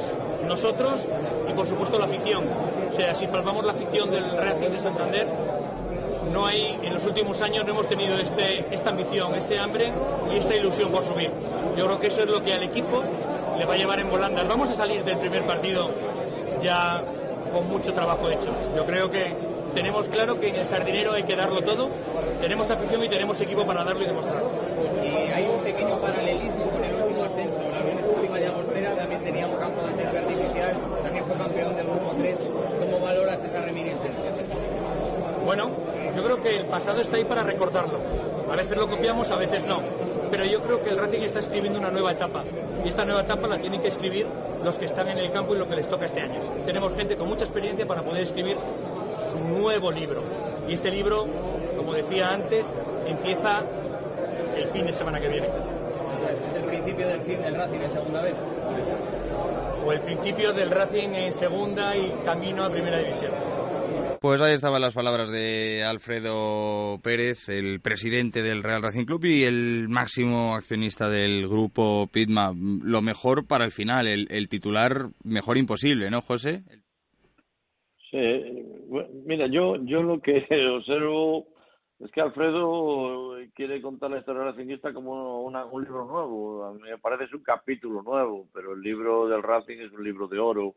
[0.46, 1.00] nosotros
[1.56, 2.44] por supuesto la afición.
[2.92, 5.26] O sea, si palpamos la afición del Racing de Santander,
[6.32, 9.90] no hay, en los últimos años no hemos tenido este, esta ambición, este hambre
[10.32, 11.30] y esta ilusión por subir.
[11.76, 13.02] Yo creo que eso es lo que al equipo
[13.58, 14.46] le va a llevar en volandas.
[14.46, 15.90] Vamos a salir del primer partido
[16.62, 17.02] ya
[17.52, 18.52] con mucho trabajo hecho.
[18.76, 19.32] Yo creo que
[19.74, 21.90] tenemos claro que en el sardinero hay que darlo todo,
[22.40, 24.50] tenemos afición y tenemos equipo para darlo y demostrarlo.
[25.04, 27.60] Y hay un pequeño paralelismo con el último ascenso.
[27.60, 31.76] La Unión Esportiva de Agostera también tenía un campo de césped artificial, también fue campeón
[31.76, 32.38] del grupo 3.
[32.80, 34.32] ¿Cómo valoras esa reminiscencia?
[35.44, 35.70] Bueno,
[36.16, 37.98] yo creo que el pasado está ahí para recordarlo.
[38.50, 39.80] A veces lo copiamos, a veces no.
[40.30, 42.42] Pero yo creo que el Racing está escribiendo una nueva etapa.
[42.84, 44.26] Y esta nueva etapa la tienen que escribir
[44.64, 46.40] los que están en el campo y lo que les toca este año.
[46.64, 48.56] Tenemos gente con mucha experiencia para poder escribir
[49.30, 50.22] su nuevo libro.
[50.68, 51.26] Y este libro,
[51.76, 52.66] como decía antes,
[53.06, 53.62] empieza
[54.56, 55.46] el fin de semana que viene.
[55.46, 58.34] O sea, este es el principio del fin del Racing en segunda vez.
[59.86, 63.30] O el principio del Racing en segunda y camino a primera división.
[64.20, 69.44] Pues ahí estaban las palabras de Alfredo Pérez, el presidente del Real Racing Club y
[69.44, 72.52] el máximo accionista del grupo Pitma.
[72.82, 76.62] Lo mejor para el final, el, el titular mejor imposible, ¿no, José?
[78.10, 80.44] Sí, bueno, mira, yo, yo lo que
[80.76, 81.46] observo
[81.98, 86.64] es que Alfredo quiere contar la historia racinguista como una, un libro nuevo.
[86.64, 90.28] A mí me parece un capítulo nuevo, pero el libro del Racing es un libro
[90.28, 90.74] de oro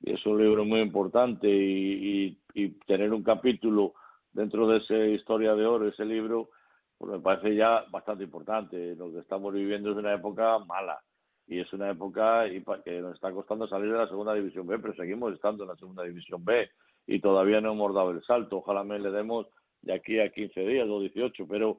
[0.00, 3.94] y es un libro muy importante y, y, y tener un capítulo
[4.32, 6.50] dentro de esa historia de oro, ese libro,
[6.98, 8.94] pues me parece ya bastante importante.
[8.94, 11.00] Lo que estamos viviendo es una época mala
[11.48, 12.44] y es una época
[12.84, 15.76] que nos está costando salir de la segunda división B, pero seguimos estando en la
[15.76, 16.70] segunda división B
[17.08, 18.58] y todavía no hemos dado el salto.
[18.58, 19.48] Ojalá me le demos
[19.82, 21.78] de aquí a 15 días o 18, pero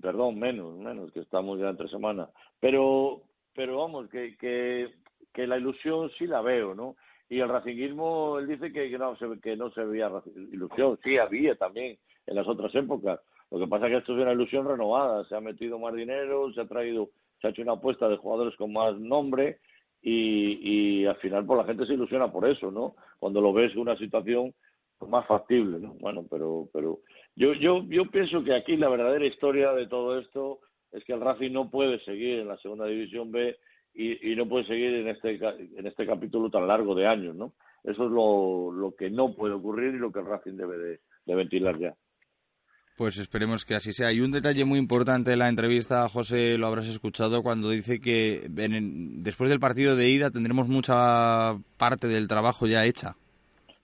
[0.00, 2.28] perdón, menos, menos que estamos ya entre semanas.
[2.60, 3.22] Pero
[3.54, 4.90] pero vamos, que que
[5.32, 6.96] que la ilusión sí la veo, ¿no?
[7.28, 10.10] Y el racinguismo, él dice que, que no se que no se veía
[10.52, 13.20] ilusión, sí había también en las otras épocas.
[13.50, 16.52] Lo que pasa es que esto es una ilusión renovada, se ha metido más dinero,
[16.52, 17.10] se ha traído
[17.40, 19.58] se ha hecho una apuesta de jugadores con más nombre
[20.02, 22.94] y, y al final pues la gente se ilusiona por eso, ¿no?
[23.18, 24.54] Cuando lo ves una situación
[25.06, 25.94] más factible, ¿no?
[26.00, 27.00] Bueno, pero pero
[27.36, 30.60] yo yo yo pienso que aquí la verdadera historia de todo esto
[30.92, 33.56] es que el Racing no puede seguir en la segunda división B
[33.98, 37.54] y, no puede seguir en este en este capítulo tan largo de años, ¿no?
[37.86, 41.78] Eso es lo, que no puede ocurrir y lo que el Racing debe de, ventilar
[41.78, 41.94] ya.
[42.96, 44.12] Pues esperemos que así sea.
[44.12, 48.46] Y un detalle muy importante de la entrevista, José, lo habrás escuchado cuando dice que
[48.48, 53.16] después del partido de ida tendremos mucha parte del trabajo ya hecha.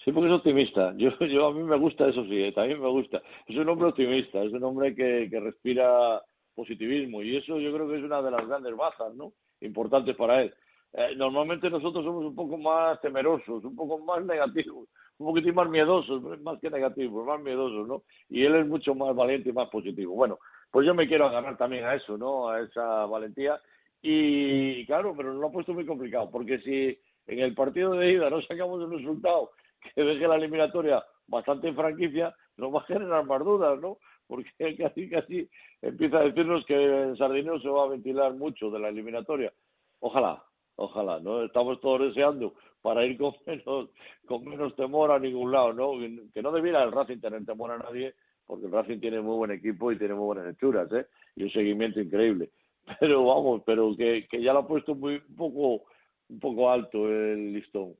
[0.05, 0.92] Sí, porque es optimista.
[0.96, 3.22] Yo, yo a mí me gusta eso sí, eh, también me gusta.
[3.46, 6.20] Es un hombre optimista, es un hombre que, que respira
[6.55, 9.32] positivismo y eso yo creo que es una de las grandes bajas, ¿no?
[9.61, 10.55] Importantes para él.
[10.92, 14.88] Eh, normalmente nosotros somos un poco más temerosos, un poco más negativos,
[15.18, 18.03] un poquitín más miedosos, más que negativos, más miedosos, ¿no?
[18.28, 20.14] Y él es mucho más valiente y más positivo.
[20.14, 20.38] Bueno,
[20.70, 22.48] pues yo me quiero agarrar también a eso, ¿no?
[22.48, 23.59] A esa valentía.
[24.03, 28.28] Y claro, pero lo ha puesto muy complicado, porque si en el partido de ida
[28.28, 29.50] no sacamos un resultado
[29.95, 33.99] que deje la eliminatoria bastante en franquicia, nos va a generar más dudas, ¿no?
[34.26, 35.49] Porque casi casi
[35.80, 39.53] empieza a decirnos que el Sardinero se va a ventilar mucho de la eliminatoria.
[40.01, 40.43] Ojalá,
[40.76, 41.45] ojalá, ¿no?
[41.45, 43.91] Estamos todos deseando para ir con menos,
[44.26, 45.93] con menos temor a ningún lado, ¿no?
[46.33, 48.14] Que no debiera el Racing tener temor a nadie,
[48.47, 51.07] porque el Racing tiene muy buen equipo y tiene muy buenas hechuras, ¿eh?
[51.37, 52.51] Y un seguimiento increíble.
[53.01, 55.85] Pero vamos, pero que, que ya lo ha puesto muy un poco
[56.28, 57.95] un poco alto el listón.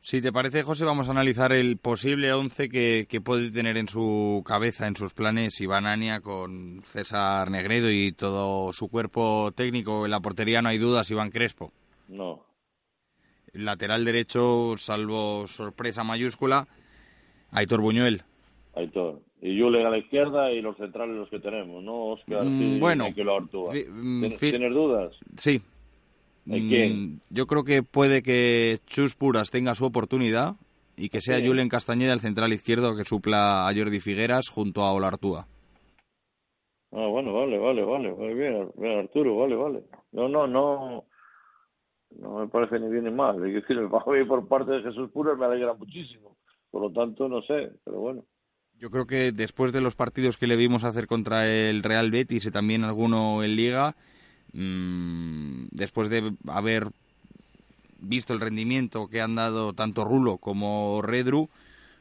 [0.00, 3.88] Si te parece, José, vamos a analizar el posible 11 que, que puede tener en
[3.88, 10.04] su cabeza, en sus planes, Iván Ania con César Negredo y todo su cuerpo técnico.
[10.04, 11.72] En la portería no hay dudas, Iván Crespo.
[12.08, 12.44] No,
[13.52, 16.68] Lateral derecho, salvo sorpresa mayúscula,
[17.50, 18.22] Aitor Buñuel.
[18.74, 19.22] Aitor.
[19.40, 22.12] Y Julen a la izquierda y los centrales los que tenemos, ¿no?
[22.12, 23.72] Oscar, Mm, sí, bueno, que lo Artúa.
[23.74, 25.14] mm, ¿Tienes, tienes dudas?
[25.36, 25.60] Sí.
[26.46, 30.54] Mm, Yo creo que puede que Chus Puras tenga su oportunidad
[30.96, 31.46] y que sea Sí.
[31.46, 35.46] Julen Castañeda el central izquierdo que supla a Jordi Figueras junto a Olartúa.
[36.92, 39.82] Ah, bueno, vale, vale, vale, vale, bien, bien, Arturo, vale, vale.
[40.12, 41.04] No, no, no,
[42.18, 43.36] no me parece ni bien ni mal.
[43.46, 46.36] Es decir, el bajo por parte de Jesús Puras me alegra muchísimo.
[46.70, 48.24] Por lo tanto, no sé, pero bueno.
[48.78, 52.46] Yo creo que después de los partidos que le vimos hacer contra el Real Betis
[52.46, 53.96] y también alguno en Liga,
[54.56, 56.88] mm, después de haber
[57.98, 61.48] visto el rendimiento que han dado tanto Rulo como Redru,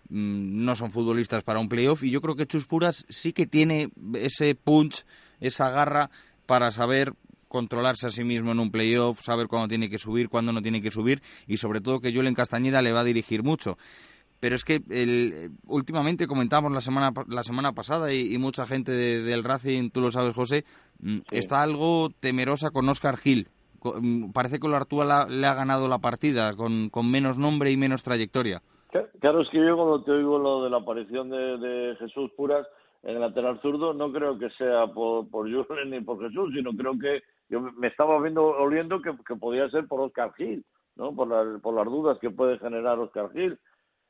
[0.09, 3.45] mm, no son futbolistas para un playoff y yo creo que Chus Puras sí que
[3.45, 5.05] tiene ese punch,
[5.39, 6.09] esa garra
[6.45, 7.13] para saber
[7.47, 10.81] controlarse a sí mismo en un playoff, saber cuándo tiene que subir, cuándo no tiene
[10.81, 13.77] que subir y sobre todo que Julen Castañeda le va a dirigir mucho
[14.45, 18.91] pero es que el, últimamente comentábamos la semana la semana pasada y, y mucha gente
[18.91, 20.65] de- del Racing, tú lo sabes José,
[20.99, 23.47] mm, está algo temerosa con Oscar Gil.
[23.99, 27.77] Mm, Parece que Artúa la- le ha ganado la partida con, con menos nombre y
[27.77, 28.61] menos trayectoria.
[29.19, 32.67] Claro, es que yo cuando te oigo lo de la aparición de, de Jesús Puras
[33.01, 36.69] en el lateral zurdo, no creo que sea por, por Julen ni por Jesús, sino
[36.71, 40.63] creo que yo me- estaba viendo oliendo que, que podía ser por Oscar Gil,
[40.97, 41.15] ¿no?
[41.15, 43.57] Por, las por las dudas que puede generar Oscar Gil.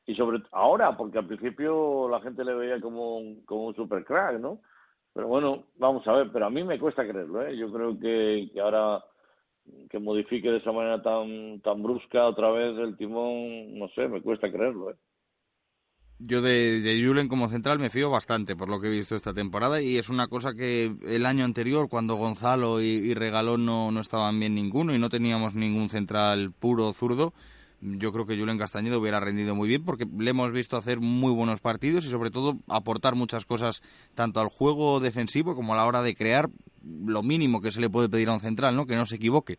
[0.06, 4.04] Y sobre ahora, porque al principio la gente le veía como un, como un super
[4.04, 4.60] crack, ¿no?
[5.12, 7.56] Pero bueno, vamos a ver, pero a mí me cuesta creerlo, ¿eh?
[7.56, 9.02] Yo creo que, que ahora
[9.90, 14.22] que modifique de esa manera tan tan brusca otra vez el timón, no sé, me
[14.22, 14.96] cuesta creerlo, ¿eh?
[16.18, 19.34] Yo de, de Julen como central me fío bastante por lo que he visto esta
[19.34, 23.90] temporada y es una cosa que el año anterior, cuando Gonzalo y, y Regalón no,
[23.90, 27.34] no estaban bien ninguno y no teníamos ningún central puro zurdo,
[27.80, 31.32] yo creo que Julen Castañeda hubiera rendido muy bien porque le hemos visto hacer muy
[31.32, 33.82] buenos partidos y sobre todo aportar muchas cosas
[34.14, 36.48] tanto al juego defensivo como a la hora de crear
[36.82, 38.86] lo mínimo que se le puede pedir a un central, ¿no?
[38.86, 39.58] Que no se equivoque.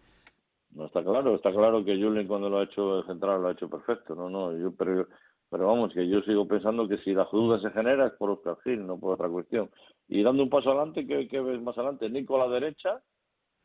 [0.72, 3.54] No está claro, está claro que Julen cuando lo ha hecho el central lo ha
[3.54, 5.08] hecho perfecto, no, no, yo pero
[5.50, 8.58] pero vamos que yo sigo pensando que si la duda se genera es por Oscar
[8.64, 9.70] Gil, no por otra cuestión.
[10.10, 12.10] Y dando un paso adelante, ¿qué, qué ves más adelante?
[12.10, 13.02] Nico a la derecha,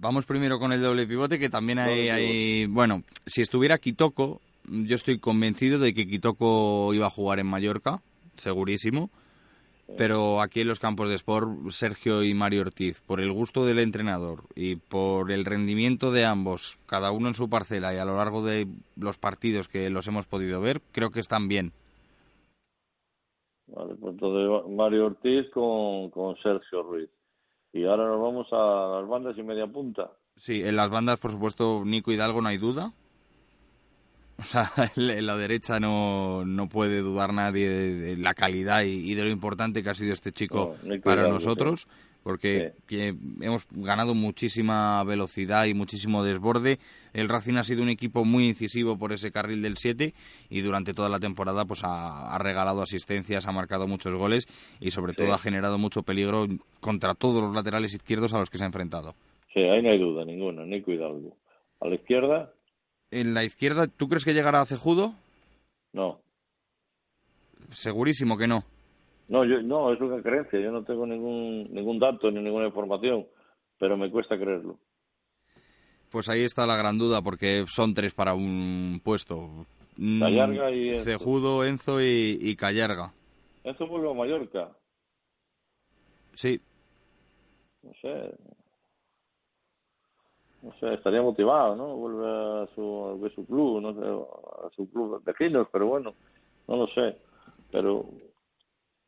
[0.02, 4.96] Vamos primero con el doble pivote, que también hay, hay- Bueno, si estuviera Kitoko, yo
[4.96, 8.02] estoy convencido de que Kitoko iba a jugar en Mallorca,
[8.34, 9.10] segurísimo.
[9.96, 13.78] Pero aquí en los campos de Sport, Sergio y Mario Ortiz, por el gusto del
[13.78, 18.16] entrenador y por el rendimiento de ambos, cada uno en su parcela y a lo
[18.16, 21.72] largo de los partidos que los hemos podido ver, creo que están bien.
[23.68, 27.10] vale, pues entonces Mario Ortiz con, con Sergio Ruiz.
[27.72, 30.10] Y ahora nos vamos a las bandas y media punta.
[30.36, 32.92] Sí, en las bandas, por supuesto, Nico Hidalgo no hay duda.
[34.38, 39.24] O sea, en la derecha no, no puede dudar nadie de, la calidad y, de
[39.24, 41.88] lo importante que ha sido este chico No, para Hidalgo, nosotros,
[42.22, 46.78] porque que hemos ganado muchísima velocidad y muchísimo desborde.
[47.12, 50.14] El Racing ha sido un equipo muy incisivo por ese carril del 7
[50.48, 54.46] y durante toda la temporada pues ha, ha regalado asistencias, ha marcado muchos goles
[54.80, 56.46] y sobre todo ha generado mucho peligro
[56.80, 59.14] contra todos los laterales izquierdos a los que se ha enfrentado.
[59.52, 61.36] Sí, ahí no hay duda ninguna, Nico Hidalgo.
[61.80, 62.52] A la izquierda,
[63.10, 65.12] En la izquierda, ¿tú crees que llegará a Cejudo?
[65.92, 66.20] no.
[67.70, 68.64] Segurísimo que no.
[69.32, 70.60] No, yo, no, es una creencia.
[70.60, 73.26] Yo no tengo ningún, ningún dato ni ninguna información,
[73.78, 74.78] pero me cuesta creerlo.
[76.10, 79.64] Pues ahí está la gran duda, porque son tres para un puesto.
[79.96, 81.04] Mm, Callarga y Enzo.
[81.04, 83.14] Cejudo, Enzo y, y Callarga.
[83.64, 84.68] Enzo vuelve a Mallorca.
[86.34, 86.60] Sí,
[87.82, 88.34] No sé.
[90.60, 91.96] No sé, estaría motivado, ¿no?
[91.96, 96.14] Vuelve a su, a su club, no sé, a su club de vecinos, pero bueno,
[96.68, 97.16] no lo sé.
[97.70, 98.04] Pero,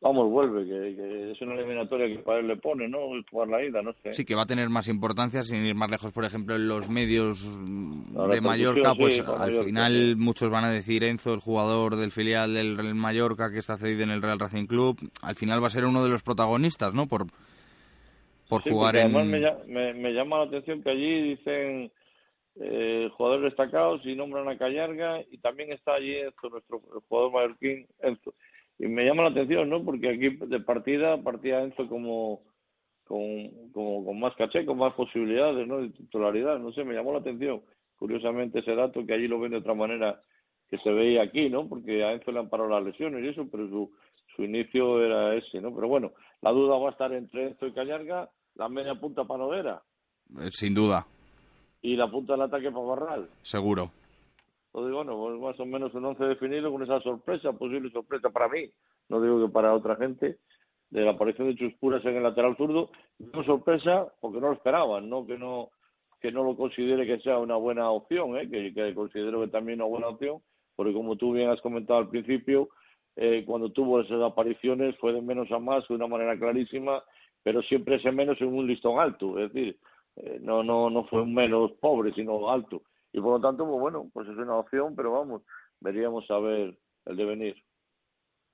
[0.01, 2.99] vamos, vuelve, que, que es una eliminatoria que para él le pone, ¿no?
[3.31, 4.13] Jugar la ida, no sé.
[4.13, 6.89] sí que va a tener más importancia sin ir más lejos, por ejemplo, en los
[6.89, 10.15] medios de Mallorca, sí, pues al Mallorca, final sí.
[10.15, 14.03] muchos van a decir Enzo, el jugador del filial del Real Mallorca que está cedido
[14.03, 17.07] en el Real Racing Club, al final va a ser uno de los protagonistas, ¿no?
[17.07, 17.25] Por,
[18.47, 19.15] por Sí, jugar en...
[19.15, 21.91] Además me, lla- me, me llama la atención que allí dicen
[22.57, 27.31] eh, jugadores destacados y nombran a Callarga y también está allí Enzo, nuestro el jugador
[27.33, 28.33] mallorquín Enzo.
[28.77, 29.83] Y me llama la atención, ¿no?
[29.83, 32.41] Porque aquí de partida partía Enzo como
[33.05, 35.81] con, como, con más caché, con más posibilidades, ¿no?
[35.81, 37.61] De titularidad, no sé, me llamó la atención.
[37.97, 40.21] Curiosamente ese dato que allí lo ven de otra manera
[40.69, 41.69] que se veía aquí, ¿no?
[41.69, 43.91] Porque a Enzo le han parado las lesiones y eso, pero su,
[44.35, 45.73] su inicio era ese, ¿no?
[45.73, 46.11] Pero bueno,
[46.41, 49.81] la duda va a estar entre Enzo y Callarga, la media punta para Noguera
[50.39, 51.05] eh, Sin duda,
[51.81, 53.29] y la punta del ataque para Barral.
[53.43, 53.91] seguro.
[54.75, 58.49] Entonces, bueno, pues más o menos un once definido con esa sorpresa, posible sorpresa para
[58.49, 58.69] mí,
[59.07, 60.39] no digo que para otra gente,
[60.89, 62.89] de la aparición de Chuspuras en el lateral zurdo.
[63.19, 65.69] No sorpresa porque no lo esperaban, no que no
[66.19, 68.49] que no lo considere que sea una buena opción, ¿eh?
[68.49, 70.39] que, que considero que también una buena opción,
[70.75, 72.67] porque como tú bien has comentado al principio,
[73.15, 77.01] eh, cuando tuvo esas apariciones fue de menos a más de una manera clarísima,
[77.43, 79.77] pero siempre ese menos en un listón alto, es decir,
[80.17, 82.81] eh, no no no fue un menos pobre, sino alto.
[83.17, 85.41] Y por lo tanto, pues bueno, pues es una opción, pero vamos,
[85.79, 87.55] veríamos a ver el devenir.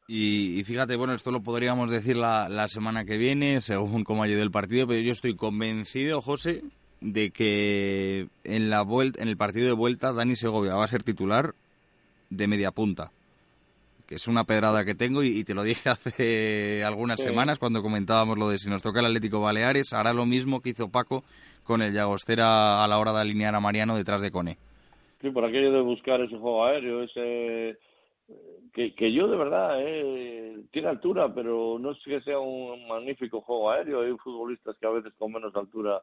[0.08, 4.22] Y, y fíjate, bueno, esto lo podríamos decir la, la semana que viene, según cómo
[4.22, 6.62] haya ido el partido, pero yo estoy convencido, José,
[7.00, 11.02] de que en la vuelta, en el partido de vuelta, Dani Segovia va a ser
[11.04, 11.56] titular
[12.30, 13.12] de media punta.
[14.06, 17.26] Que es una pedrada que tengo y, y te lo dije hace algunas Sí.
[17.28, 20.70] semanas cuando comentábamos lo de si nos toca el Atlético Baleares, hará lo mismo que
[20.70, 21.24] hizo Paco
[21.72, 24.58] con el Llagostera a la hora de alinear a Mariano detrás de Cone.
[25.22, 27.78] Sí, por aquello de buscar ese juego aéreo, ese
[28.74, 33.40] que, que yo de verdad eh, tiene altura, pero no es que sea un magnífico
[33.40, 34.02] juego aéreo.
[34.02, 36.02] Hay futbolistas que a veces con menos altura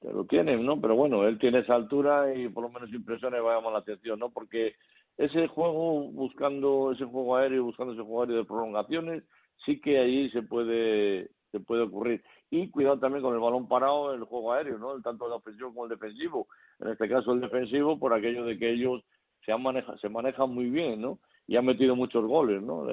[0.00, 0.80] que lo tienen, ¿no?
[0.80, 3.74] Pero bueno, él tiene esa altura y por lo menos impresiona y va a llamar
[3.74, 4.30] la atención, ¿no?
[4.30, 4.74] Porque
[5.16, 9.22] ese juego, buscando ese juego aéreo, buscando ese juego aéreo de prolongaciones,
[9.64, 12.22] sí que ahí se puede se puede ocurrir.
[12.50, 15.00] Y cuidado también con el balón parado, el juego aéreo, ¿no?
[15.00, 16.48] Tanto el ofensivo como el defensivo.
[16.80, 19.02] En este caso el defensivo, por aquello de que ellos
[19.44, 21.18] se, han maneja, se manejan muy bien, ¿no?
[21.46, 22.86] Y han metido muchos goles, ¿no?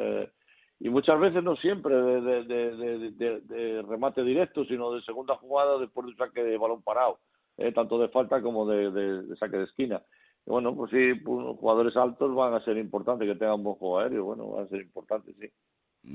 [0.80, 6.12] Y muchas veces no siempre de, de, remate directo, sino de segunda jugada después de
[6.12, 7.20] un saque de balón parado,
[7.58, 10.01] eh, tanto de falta como de, saque de esquina.
[10.45, 14.26] Bueno, pues sí, pues, jugadores altos van a ser importantes que tengan buen juego aéreo,
[14.26, 15.49] bueno, van a ser importantes, sí.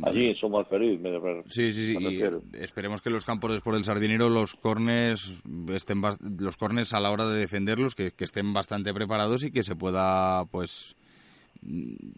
[0.03, 1.43] Allí Somos Feliz, me refiero.
[1.49, 1.97] Sí, sí, sí.
[2.01, 5.43] y esperemos que los campos después del Sardinero, los corners
[5.75, 6.01] estén
[6.39, 9.75] los corners a la hora de defenderlos, que, que estén bastante preparados y que se
[9.75, 10.97] pueda, pues,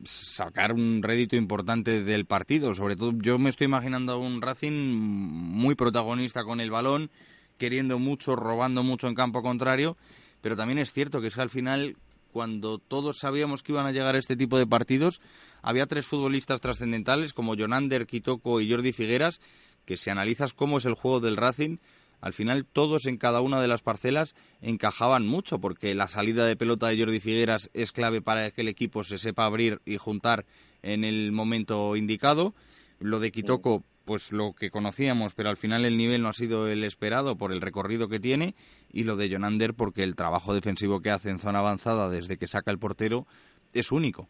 [0.04, 2.74] sacar un rédito importante del partido.
[2.74, 7.10] Sobre todo, yo me estoy imaginando a un Racing muy protagonista con el balón,
[7.58, 9.96] queriendo mucho, robando mucho en campo contrario,
[10.40, 11.96] pero también es cierto que es que al final
[12.32, 15.20] cuando todos sabíamos que iban a llegar este tipo de partidos,
[15.60, 19.40] había tres futbolistas trascendentales como Jonander, Kitoko y Jordi Figueras,
[19.84, 21.76] que si analizas cómo es el juego del Racing,
[22.20, 26.56] al final todos en cada una de las parcelas encajaban mucho, porque la salida de
[26.56, 30.46] pelota de Jordi Figueras es clave para que el equipo se sepa abrir y juntar
[30.82, 32.54] en el momento indicado.
[33.00, 36.68] Lo de Kitoko, pues lo que conocíamos, pero al final el nivel no ha sido
[36.68, 38.54] el esperado por el recorrido que tiene.
[38.92, 42.46] Y lo de Jonander, porque el trabajo defensivo que hace en zona avanzada desde que
[42.48, 43.26] saca el portero
[43.72, 44.28] es único.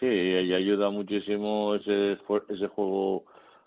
[0.00, 2.18] Sí, y ayuda muchísimo ese,
[2.48, 3.24] ese juego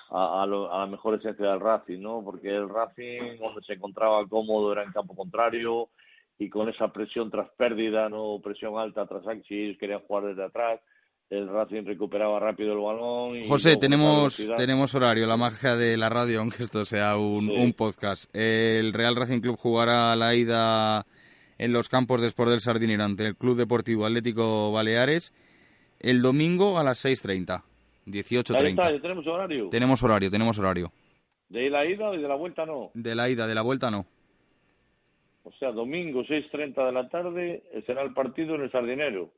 [0.09, 2.21] a, a, lo- a la mejor esencia del Racing, ¿no?
[2.23, 5.89] Porque el Racing, donde se encontraba cómodo, era en campo contrario
[6.37, 10.81] y con esa presión tras pérdida, no presión alta tras ellos querían jugar desde atrás,
[11.29, 13.35] el Racing recuperaba rápido el balón.
[13.37, 17.73] Y José, tenemos, tenemos horario, la magia de la radio, aunque esto sea un, un
[17.73, 18.33] podcast.
[18.35, 21.05] El Real Racing Club jugará la ida
[21.57, 25.33] en los campos de Sport del Sardinero ante el Club Deportivo Atlético Baleares
[25.99, 27.63] el domingo a las 6.30,
[28.07, 28.93] Ahí está, 18.30.
[28.93, 29.69] ya tenemos horario.
[29.69, 30.91] Tenemos horario, tenemos horario.
[31.49, 32.91] De la ida y de la vuelta no.
[32.93, 34.05] De la ida, de la vuelta no.
[35.43, 39.31] O sea, domingo 6.30 de la tarde será el partido en el Sardinero.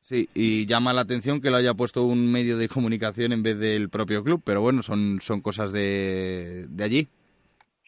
[0.00, 3.58] Sí, y llama la atención que lo haya puesto un medio de comunicación en vez
[3.58, 7.08] del propio club, pero bueno, son, son cosas de, de allí.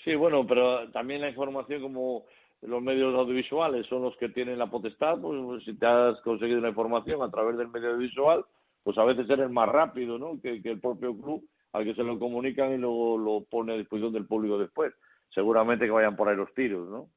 [0.04, 2.24] Sí, bueno, pero también la información como
[2.62, 6.68] los medios audiovisuales son los que tienen la potestad, pues si te has conseguido la
[6.68, 8.44] información a través del medio audiovisual,
[8.82, 10.40] pues a veces eres más rápido, ¿no?
[10.42, 13.76] Que, que el propio club al que se lo comunican y luego lo pone a
[13.76, 14.92] disposición del público después.
[15.32, 17.08] Seguramente que vayan por ahí los tiros, ¿no?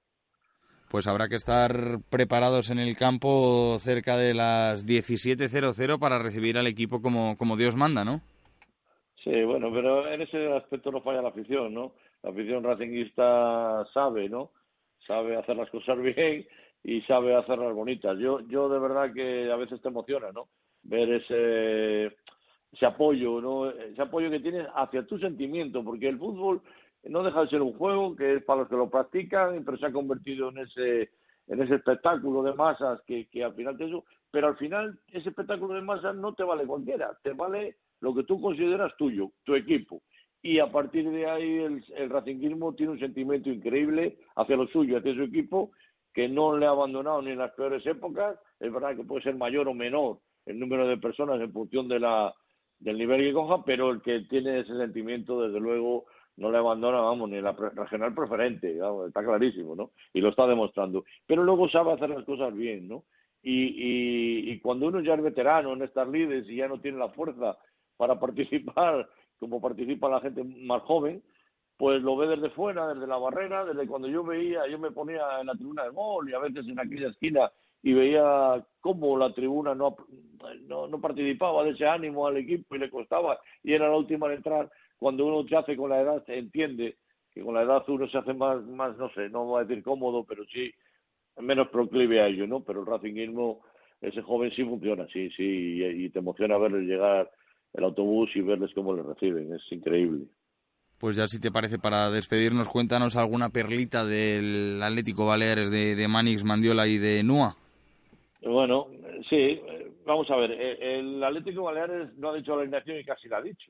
[0.93, 1.73] Pues habrá que estar
[2.11, 7.75] preparados en el campo cerca de las 17.00 para recibir al equipo como, como Dios
[7.75, 8.21] manda, ¿no?
[9.23, 11.93] Sí, bueno, pero en ese aspecto no falla la afición, ¿no?
[12.21, 14.51] La afición racinguista sabe, ¿no?
[15.07, 16.45] Sabe hacer las cosas bien
[16.83, 18.15] y sabe hacerlas bonitas.
[18.19, 20.47] Yo, yo de verdad que a veces te emociona, ¿no?
[20.83, 22.15] Ver ese,
[22.71, 23.67] ese apoyo, ¿no?
[23.71, 26.61] Ese apoyo que tienes hacia tu sentimiento, porque el fútbol
[27.03, 29.85] no deja de ser un juego que es para los que lo practican, pero se
[29.85, 31.11] ha convertido en ese
[31.47, 33.91] en ese espectáculo de masas que, que al final te
[34.31, 38.23] pero al final ese espectáculo de masas no te vale cualquiera, te vale lo que
[38.23, 40.01] tú consideras tuyo, tu equipo.
[40.41, 45.13] Y a partir de ahí el, el tiene un sentimiento increíble hacia lo suyo, hacia
[45.13, 45.71] su equipo,
[46.13, 49.35] que no le ha abandonado ni en las peores épocas, es verdad que puede ser
[49.35, 52.33] mayor o menor el número de personas en función de la,
[52.79, 56.05] del nivel que coja, pero el que tiene ese sentimiento, desde luego,
[56.37, 59.91] no le abandona, vamos, ni la regional preferente, vamos, está clarísimo, ¿no?
[60.13, 61.05] Y lo está demostrando.
[61.25, 63.03] Pero luego sabe hacer las cosas bien, ¿no?
[63.41, 66.97] Y, y, y cuando uno ya es veterano en estas lides y ya no tiene
[66.97, 67.57] la fuerza
[67.97, 69.07] para participar
[69.39, 71.21] como participa la gente más joven,
[71.77, 75.41] pues lo ve desde fuera, desde la barrera, desde cuando yo veía, yo me ponía
[75.41, 79.33] en la tribuna del gol y a veces en aquella esquina y veía cómo la
[79.33, 79.97] tribuna no,
[80.67, 84.27] no, no participaba de ese ánimo al equipo y le costaba y era la última
[84.27, 84.71] en entrar
[85.03, 86.95] cuando uno se hace con la edad, se entiende
[87.33, 89.83] que con la edad uno se hace más, más no sé, no voy a decir
[89.83, 90.71] cómodo, pero sí
[91.41, 92.61] menos proclive a ello, ¿no?
[92.63, 93.59] Pero el racinguismo,
[93.99, 97.29] ese joven sí funciona, sí, sí, y, y te emociona verles llegar
[97.73, 100.23] el autobús y verles cómo les reciben, es increíble.
[100.99, 106.07] Pues ya si te parece, para despedirnos, cuéntanos alguna perlita del Atlético Baleares de, de
[106.07, 107.57] Manix, Mandiola y de Nua.
[108.41, 108.87] Bueno,
[109.29, 109.59] sí,
[110.05, 113.41] vamos a ver, el Atlético Baleares no ha dicho la alineación y casi la ha
[113.41, 113.69] dicho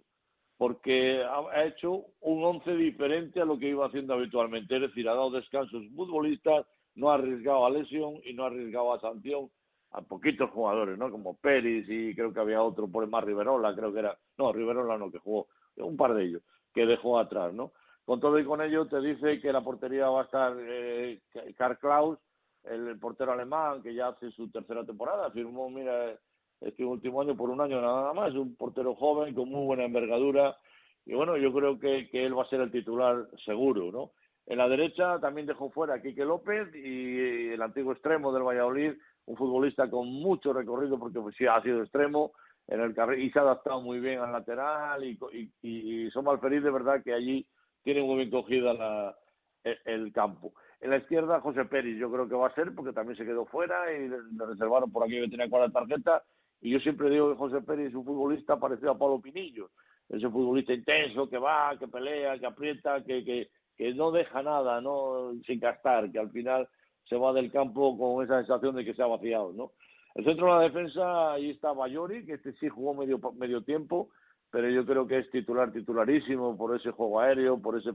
[0.58, 5.16] porque ha hecho un once diferente a lo que iba haciendo habitualmente, es decir, ha
[5.16, 9.49] dado descansos futbolistas, no ha arriesgado a lesión y no ha arriesgado a sanción
[9.91, 11.12] a poquitos jugadores, ¿no?
[11.12, 14.51] Como Pérez y creo que había otro por el más Riverola, creo que era, no,
[14.51, 15.47] Riverola no, que jugó,
[15.78, 16.41] un par de ellos,
[16.74, 17.74] que dejó atrás, ¿no?
[18.04, 21.22] Con todo y con ello te dice que la portería va a estar eh,
[21.56, 22.20] Karl Klaus,
[22.64, 26.18] el portero alemán, que ya hace su tercera temporada, firmó, mira,
[26.66, 30.57] este último año por un año nada más, un portero joven con muy buena envergadura
[31.05, 34.11] y bueno, yo creo que, que él va a ser el titular seguro, ¿no?
[34.45, 38.93] En la derecha también dejó fuera a Quique López y el antiguo extremo del Valladolid,
[39.26, 42.34] un futbolista con mucho recorrido porque pues, sí ha sido extremo
[42.68, 46.41] en el y se ha adaptado muy bien al lateral y, y, y, y Somos
[46.41, 47.45] de verdad que allí
[47.84, 49.16] tiene muy bien cogida la,
[49.64, 50.53] el, el campo.
[50.82, 53.45] En la izquierda, José Pérez, yo creo que va a ser, porque también se quedó
[53.45, 56.22] fuera y le, reservaron por aquí que tenía cuatro tarjeta
[56.64, 59.70] y yo siempre digo que José Pérez es un futbolista parecido a Pablo Pinillo,
[60.07, 64.80] ese futbolista intenso que va, que pelea, que aprieta, que, que, que no deja nada,
[64.80, 66.70] no sin gastar, que al final
[67.03, 69.72] se va del campo con esa sensación de que se ha vaciado, ¿no?
[70.16, 74.11] El centro de la defensa, ahí está Bayori, que este sí jugó medio, medio tiempo,
[74.49, 77.91] pero yo creo que es titular, titularísimo por ese juego aéreo, por esa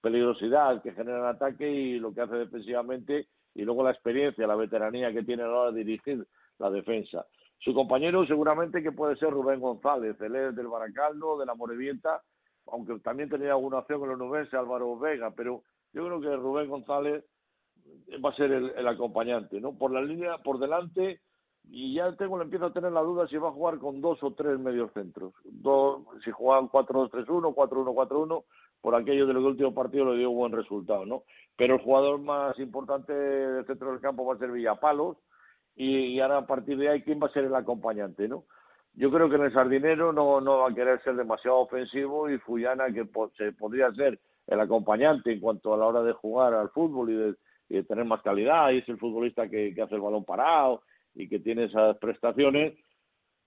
[0.00, 4.56] peligrosidad que genera el ataque y lo que hace defensivamente, y luego la experiencia, la
[4.56, 6.26] veteranía que tiene a la hora de dirigir
[6.58, 7.24] la defensa.
[7.60, 12.22] Su compañero seguramente que puede ser Rubén González, él es del Baracaldo, de la Morevienta,
[12.66, 16.70] aunque también tenía alguna acción con los nubense, Álvaro Vega, pero yo creo que Rubén
[16.70, 17.24] González
[18.24, 19.76] va a ser el, el, acompañante, ¿no?
[19.76, 21.20] Por la línea, por delante,
[21.64, 24.32] y ya tengo, empiezo a tener la duda si va a jugar con dos o
[24.32, 25.34] tres mediocentros.
[25.44, 28.44] Dos, si juegan 4-2-3-1, 4-1-4-1,
[28.80, 31.24] por aquello del último partido le dio un buen resultado, ¿no?
[31.56, 35.18] Pero el jugador más importante del centro del campo va a ser Villapalos,
[35.80, 38.44] y, y, ahora a partir de ahí, ¿quién va a ser el acompañante, no?
[38.92, 42.36] Yo creo que en el Sardinero no, no va a querer ser demasiado ofensivo y
[42.38, 46.52] Fuyana, que po se podría ser el acompañante en cuanto a la hora de jugar
[46.52, 47.34] al fútbol y de,
[47.70, 50.82] y de tener más calidad, y es el futbolista que, que, hace el balón parado
[51.14, 52.74] y que tiene esas prestaciones,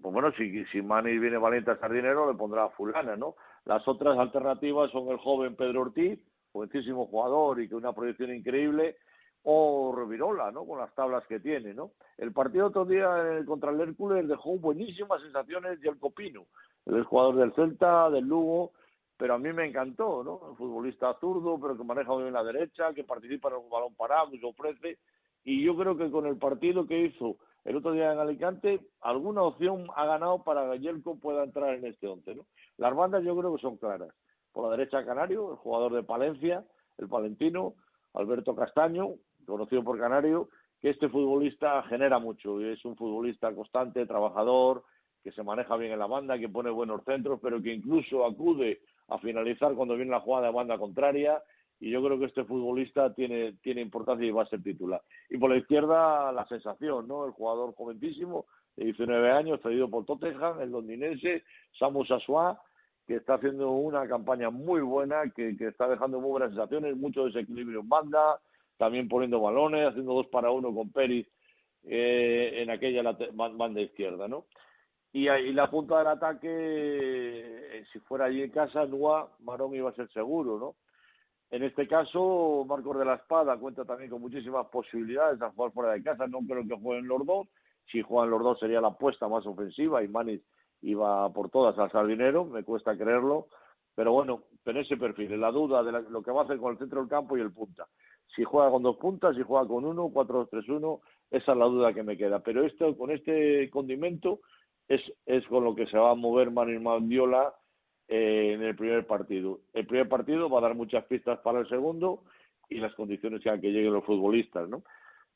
[0.02, 3.36] pues bueno, si, si Mani viene valiente al Sardinero, le pondrá a Fulana, ¿no?
[3.66, 6.20] Las otras alternativas son el joven Pedro Ortiz,
[6.52, 8.96] jovencísimo jugador y que una proyección increíble,
[9.44, 10.66] o Revirola, ¿no?
[10.66, 11.92] Con las tablas que tiene, ¿no?
[12.18, 16.46] El partido otro día eh, contra el Hércules dejó buenísimas sensaciones y el Copino,
[16.86, 18.72] el jugador del Celta, del Lugo,
[19.18, 20.38] pero a mí me encantó, ¿no?
[20.38, 24.32] Un futbolista zurdo, pero que maneja bien la derecha, que participa en un balón parado,
[24.32, 24.98] que ofrece,
[25.44, 29.44] y yo creo que con el partido que hizo el otro día en Alicante, alguna
[29.44, 32.46] opción ha ganado para que Yelko pueda entrar en este once, ¿no?
[32.78, 34.10] Las bandas yo creo que son claras.
[34.52, 36.64] Por la derecha Canario, el jugador de Palencia,
[36.98, 37.76] el palentino,
[38.14, 39.16] Alberto Castaño,
[39.46, 40.50] conocido por Canario,
[40.82, 44.84] que este futbolista genera mucho es un futbolista constante, trabajador,
[45.24, 48.82] que se maneja bien en la banda, que pone buenos centros, pero que incluso acude
[49.08, 51.42] a finalizar cuando viene la jugada de banda contraria
[51.80, 55.02] y yo creo que este futbolista tiene, tiene importancia y va a ser titular.
[55.30, 57.26] Y por la izquierda la sensación, ¿no?
[57.26, 61.44] El jugador jovencísimo de 19 años, traído por Tottenham, el londinense,
[61.78, 62.62] Samu Sasua,
[63.06, 67.26] que está haciendo una campaña muy buena, que, que está dejando muy buenas sensaciones, mucho
[67.26, 68.40] desequilibrio en banda,
[68.78, 71.28] también poniendo balones, haciendo dos para uno con Pérez
[71.84, 73.04] eh, en aquella
[73.34, 74.46] banda izquierda, ¿no?
[75.12, 79.90] Y ahí la punta del ataque, eh, si fuera allí en casa, Nua, Marón iba
[79.90, 80.76] a ser seguro, ¿no?
[81.52, 85.92] En este caso, Marcos de la Espada cuenta también con muchísimas posibilidades de jugar fuera
[85.94, 86.26] de casa.
[86.26, 87.48] No creo que jueguen los dos.
[87.92, 90.42] Si juegan los dos sería la apuesta más ofensiva y Manis
[90.82, 92.46] iba por todas al sardinero.
[92.46, 93.50] Me cuesta creerlo.
[93.94, 96.72] Pero bueno, en ese perfil, la duda de la- lo que va a hacer con
[96.72, 97.88] el centro del campo y el punta.
[98.36, 101.00] Si juega con dos puntas, si juega con uno, 4-2-3-1,
[101.32, 102.40] esa es la duda que me queda.
[102.40, 104.42] Pero esto, con este condimento
[104.88, 107.54] es, es con lo que se va a mover Manis Mandiola
[108.08, 109.60] eh, en el primer partido.
[109.74, 112.24] El primer partido va a dar muchas pistas para el segundo
[112.70, 114.84] y las condiciones que que lleguen los futbolistas, ¿no?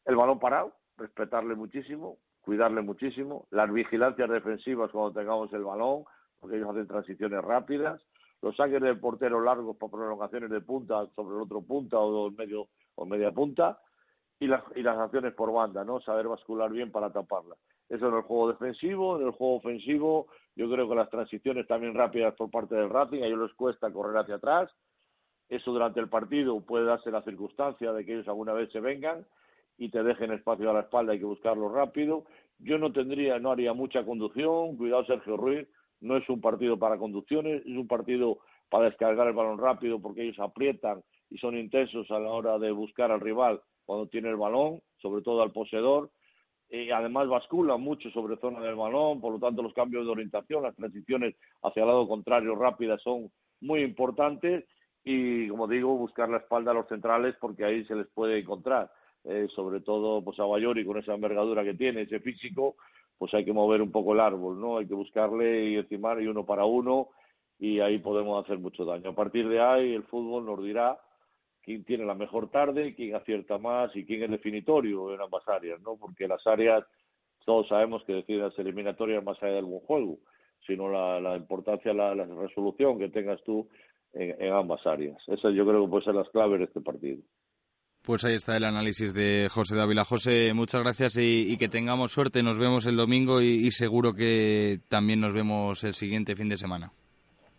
[0.05, 6.05] El balón parado, respetarle muchísimo, cuidarle muchísimo, las vigilancias defensivas cuando tengamos el balón,
[6.39, 8.01] porque ellos hacen transiciones rápidas,
[8.41, 12.67] los saques del portero largos para prolongaciones de punta sobre el otro punta o medio
[12.97, 13.79] o media punta
[14.39, 16.01] y las y las acciones por banda, ¿no?
[16.01, 17.55] Saber bascular bien para taparla.
[17.89, 21.93] Eso en el juego defensivo, en el juego ofensivo, yo creo que las transiciones también
[21.95, 24.69] rápidas por parte del Racing, a ellos les cuesta correr hacia atrás.
[25.47, 29.25] Eso durante el partido puede darse la circunstancia de que ellos alguna vez se vengan
[29.77, 32.25] y te dejen espacio a la espalda, hay que buscarlo rápido.
[32.59, 35.67] Yo no tendría, no haría mucha conducción, cuidado Sergio Ruiz,
[36.01, 38.39] no es un partido para conducciones, es un partido
[38.69, 42.71] para descargar el balón rápido porque ellos aprietan y son intensos a la hora de
[42.71, 46.11] buscar al rival cuando tiene el balón, sobre todo al poseedor.
[46.69, 50.63] Y además basculan mucho sobre zona del balón, por lo tanto los cambios de orientación,
[50.63, 54.65] las transiciones hacia el lado contrario rápidas son muy importantes
[55.03, 58.91] y como digo buscar la espalda a los centrales porque ahí se les puede encontrar.
[59.23, 62.75] Eh, sobre todo pues a Bayori con esa envergadura que tiene ese físico
[63.17, 66.27] pues hay que mover un poco el árbol no hay que buscarle y encimar y
[66.27, 67.09] uno para uno
[67.59, 69.09] y ahí podemos hacer mucho daño.
[69.09, 70.99] A partir de ahí el fútbol nos dirá
[71.67, 75.81] quién tiene la mejor tarde, quién acierta más y quién es definitorio en ambas áreas,
[75.81, 75.97] ¿no?
[75.97, 76.85] Porque las áreas,
[77.43, 80.17] todos sabemos que deciden las eliminatorias más allá del buen juego,
[80.65, 83.67] sino la, la importancia, la, la resolución que tengas tú
[84.13, 85.17] en, ambas áreas.
[85.27, 87.21] Esas yo creo que pueden ser las claves de este partido.
[88.01, 90.05] Pues ahí está el análisis de José Dávila.
[90.05, 92.43] José, muchas gracias y, que tengamos suerte.
[92.43, 96.93] Nos vemos el domingo y seguro que también nos vemos el siguiente fin de semana.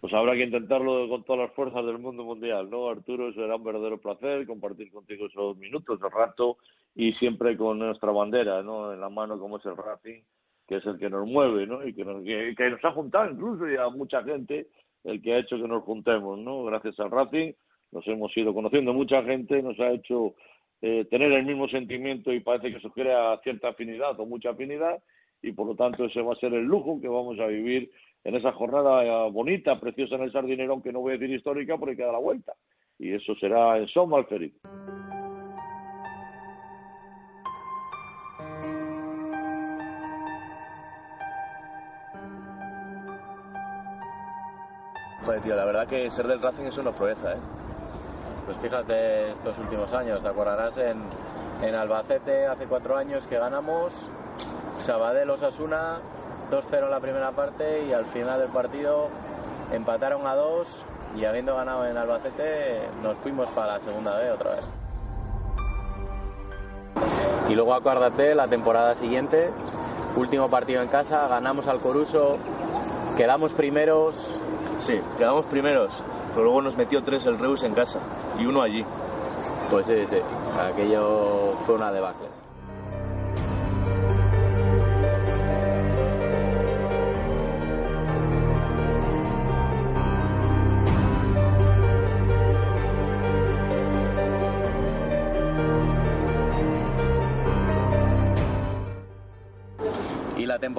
[0.01, 2.89] Pues habrá que intentarlo con todas las fuerzas del mundo mundial, ¿no?
[2.89, 6.59] Arturo, será un verdadero placer compartir contigo esos minutos, el rato,
[6.95, 8.93] y siempre con nuestra bandera, ¿no?
[8.93, 10.23] En la mano como es el Racing,
[10.69, 11.85] que es el que nos mueve, ¿no?
[11.87, 14.69] Y que nos, que, que nos ha juntado incluso y a mucha gente,
[15.03, 16.65] el que ha hecho que nos juntemos, ¿no?
[16.65, 17.53] Gracias al Racing
[17.93, 20.35] nos hemos ido conociendo mucha gente, nos ha hecho
[20.83, 25.03] eh, tener el mismo sentimiento y parece que se crea cierta afinidad o mucha afinidad
[25.43, 27.91] y por lo tanto ese va a ser el lujo que vamos a vivir
[28.25, 31.77] en esa jornada eh, bonita, preciosa en el Sardinero, aunque no voy a decir histórica
[31.79, 32.53] porque queda la vuelta.
[32.99, 34.55] Y eso será en Son Malferic.
[45.25, 47.39] Joder, tío, la verdad que ser del Racing es una proeza, ¿eh?
[48.47, 51.03] Pues fíjate estos últimos años, te acordarás en,
[51.63, 53.93] en Albacete hace cuatro años que ganamos,
[54.77, 56.01] Sabadell Osasuna,
[56.51, 59.09] 2-0 en la primera parte y al final del partido
[59.73, 60.87] empataron a 2
[61.17, 64.65] y habiendo ganado en Albacete nos fuimos para la segunda vez otra vez.
[67.49, 69.51] Y luego acuérdate, la temporada siguiente,
[70.17, 72.37] último partido en casa, ganamos al Coruso,
[73.17, 74.15] quedamos primeros.
[74.79, 75.93] Sí, quedamos primeros,
[76.31, 78.01] pero luego nos metió tres el Reus en casa
[78.39, 78.85] y uno allí.
[79.71, 80.19] Pues sí, sí,
[80.61, 82.38] aquello fue una debacle.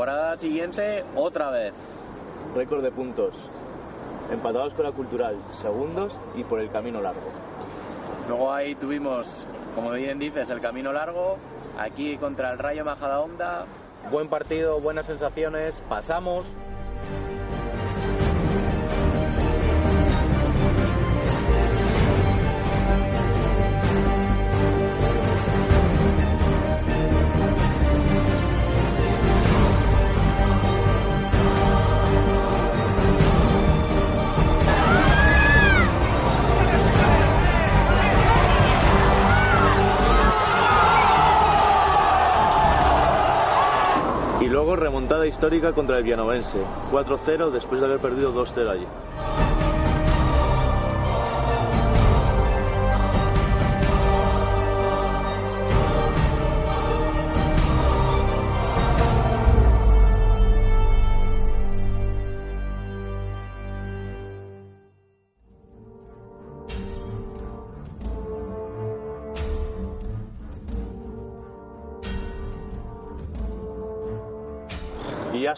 [0.10, 1.74] Temporada siguiente, otra vez.
[2.56, 3.36] Récord de puntos.
[4.32, 7.30] Empatados con la Cultural, segundos y por el camino largo.
[8.28, 9.28] Luego ahí tuvimos,
[9.76, 11.38] como bien dices, el camino largo.
[11.78, 13.66] aquí contra el Rayo Majadahonda.
[14.12, 16.48] Buen partido, buenas sensaciones, pasamos.
[44.90, 46.58] Remontada histórica contra el Vianovense.
[46.92, 48.88] 4-0 después de haber perdido 2-0 allí.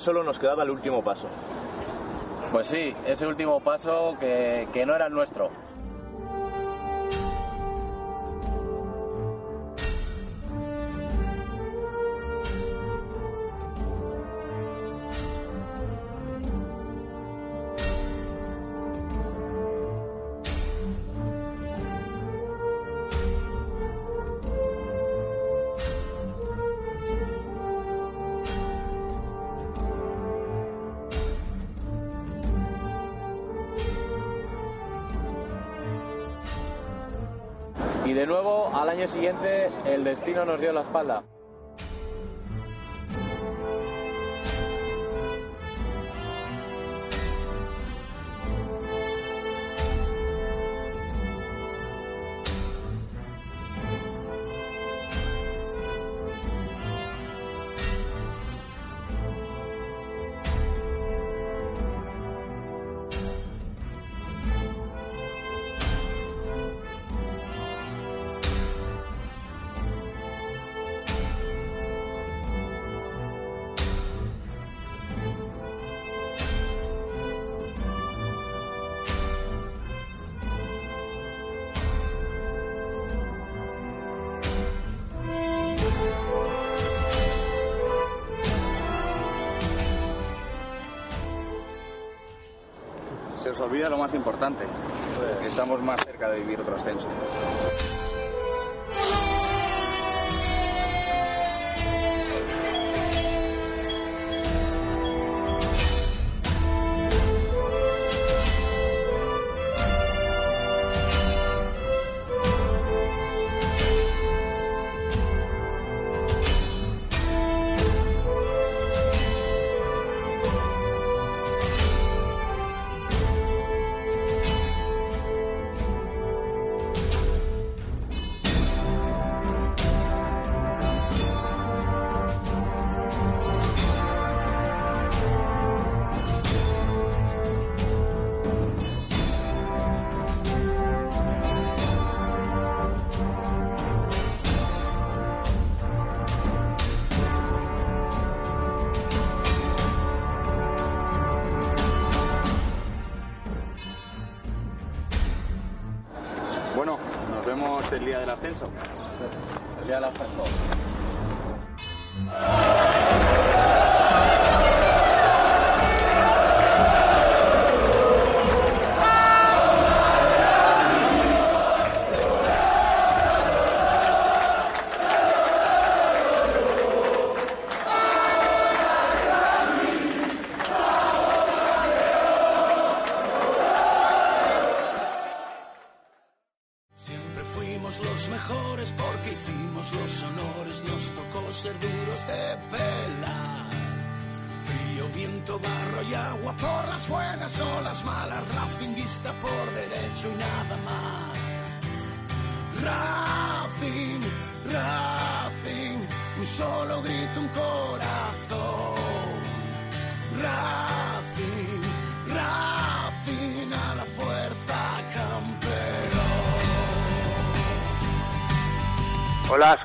[0.02, 1.28] Solo nos quedaba el último paso.
[2.52, 5.50] Pues sí, ese último paso que, que no era el nuestro.
[39.02, 41.24] Año siguiente, el destino nos dio la espalda.
[93.64, 94.66] Olvida lo más importante,
[95.42, 97.08] que estamos más cerca de vivir otro ascenso.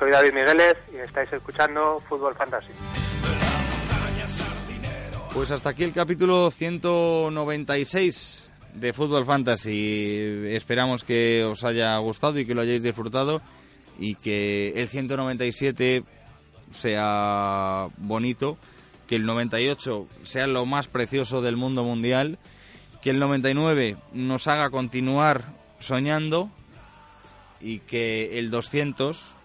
[0.09, 2.71] David Migueles y estáis escuchando Fútbol Fantasy.
[5.33, 10.47] Pues hasta aquí el capítulo 196 de Fútbol Fantasy.
[10.49, 13.41] Esperamos que os haya gustado y que lo hayáis disfrutado
[13.99, 16.03] y que el 197
[16.71, 18.57] sea bonito,
[19.07, 22.37] que el 98 sea lo más precioso del mundo mundial,
[23.01, 26.49] que el 99 nos haga continuar soñando
[27.61, 29.36] y que el 200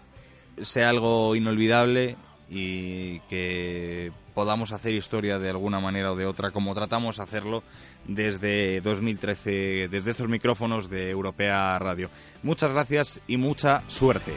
[0.61, 2.17] sea algo inolvidable
[2.49, 7.63] y que podamos hacer historia de alguna manera o de otra, como tratamos de hacerlo
[8.07, 12.11] desde 2013, desde estos micrófonos de Europea Radio.
[12.43, 14.33] Muchas gracias y mucha suerte.